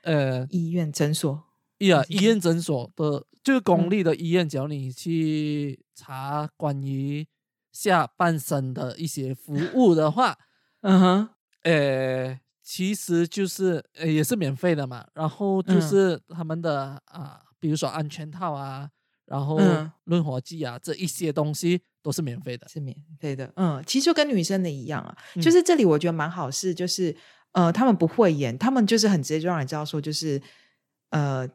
[0.03, 1.48] 呃医院诊所。
[1.87, 7.27] 呀， 医院诊所的，就是公立的医院，只要你去查关于
[7.71, 10.37] 下半身的一些服务的话，
[10.83, 11.29] 嗯哼，
[11.63, 15.07] 呃，其实就是呃也是免费的嘛。
[15.15, 18.91] 然后就是他们的啊，比如说安全套啊，
[19.27, 19.61] 然后
[20.05, 23.53] 润滑剂啊，这一些东西都是免费的，是免费的。
[23.55, 27.15] 嗯，其实就跟女生的一样啊，就是这里我觉得蛮好，事就是
[27.53, 30.43] 呃，他们不会演，他们就是很直接就让你知道说，就是
[31.11, 31.49] 呃。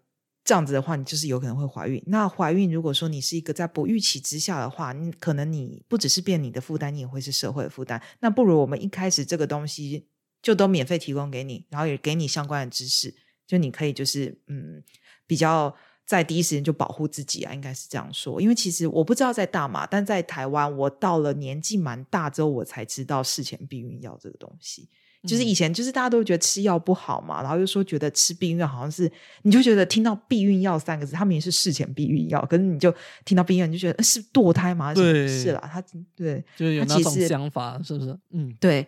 [0.44, 2.04] 这样子的话，你就是有可能会怀孕。
[2.08, 8.02] 那怀孕，如果说你是一个在不预期之下的话，你可能你不只是变你的负担，你也会是社会的负担。
[8.20, 10.08] 那不如我们一开始这个东西
[10.42, 13.16] 就都免费提供给你，然后也给你相关的知识，
[13.48, 14.84] 就你可以就是嗯
[15.26, 15.74] 比较
[16.06, 18.42] 在第一时间就保护自己啊，应该是这样说。
[18.42, 24.90] 因为其实我不知道在大马，但在台湾，我到了年纪蛮大之后，我才知道事前避孕药这个东西。
[25.28, 29.12] 就是以前就是大家都觉得吃药不好嘛，然后又说觉得吃避孕药好像是，
[29.44, 32.94] 你就觉得听到避孕药三个字，他们也是事前避孕药，可是你就
[33.26, 34.94] 听到避孕药，你就觉得是堕胎吗？
[34.94, 35.84] 对，是啦，他
[36.16, 38.18] 对，就是有那种想法，是不是？
[38.32, 38.86] 嗯，对。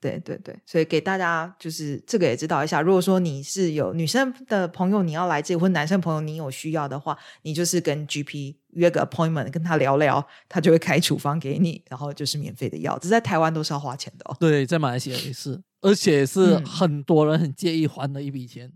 [0.00, 2.80] 对对对，所以给大家就是这个也知道一下。
[2.80, 12.96] 如果说你是有女生的朋友，你要来这里，或男生朋友你有需要的话，你就是跟 GP 约个 appointment，跟他聊聊，他就会开处方给你，然后就是免费的药。
[13.00, 14.36] 这在台湾都是要花钱的哦。
[14.38, 18.72] 对，在马来西亚也是，而且是很多人很介意还的一笔钱。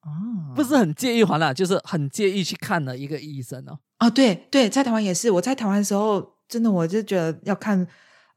[0.00, 3.78] 啊，不是很介意还了，就是很介意去看的一个医生哦。
[3.98, 5.30] 啊，对对，在台湾也是。
[5.30, 7.86] 我在台湾的时候，真的我就觉得要看。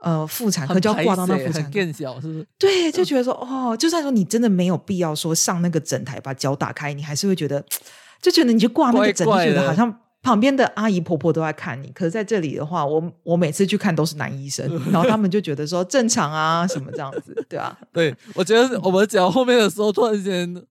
[0.04, 2.47] 呃，妇产科就要挂到那妇产科，更小是不是？
[2.58, 7.64] 对，就觉得说哦，就算说你真的没有必要说上那个诊台把脚打开，你还是会觉得，
[8.20, 11.91] 就觉得你就挂那个诊，就觉得好像旁边的阿姨婆婆都在看你。
[11.91, 17.78] 可是在这里的话，我我每次去看都是男医生， 然后他们就觉得说正常啊，什么这样子，对啊。
[17.91, 20.63] 对，我觉得我们讲后面的时候，突然间。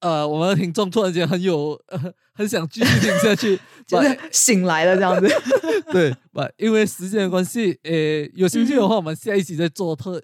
[0.00, 1.76] 呃，我们的听众突然间很有，
[2.32, 5.28] 很想继续听下去，就是醒来了这样子。
[5.90, 7.92] 对，不，因为时间的关系，呃，
[8.36, 10.22] 有兴趣的话，我们下一集再做特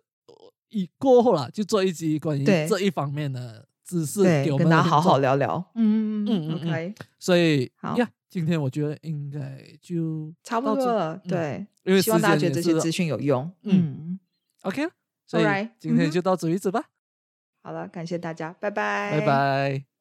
[0.68, 5.56] 一过后了，就做一集关于这一方面的知识，给我们大家好好聊聊。
[5.74, 6.94] 嗯嗯嗯，OK。
[7.18, 11.16] 所以好呀，今天我觉得应该就差不多了。
[11.18, 13.48] 对，因为希望大家觉得这些资讯有用。
[13.62, 14.18] 嗯
[14.62, 14.88] ，OK。
[15.24, 16.82] 所以今天就到此为止吧。
[17.62, 19.93] 好了，感谢大家，拜拜，拜拜。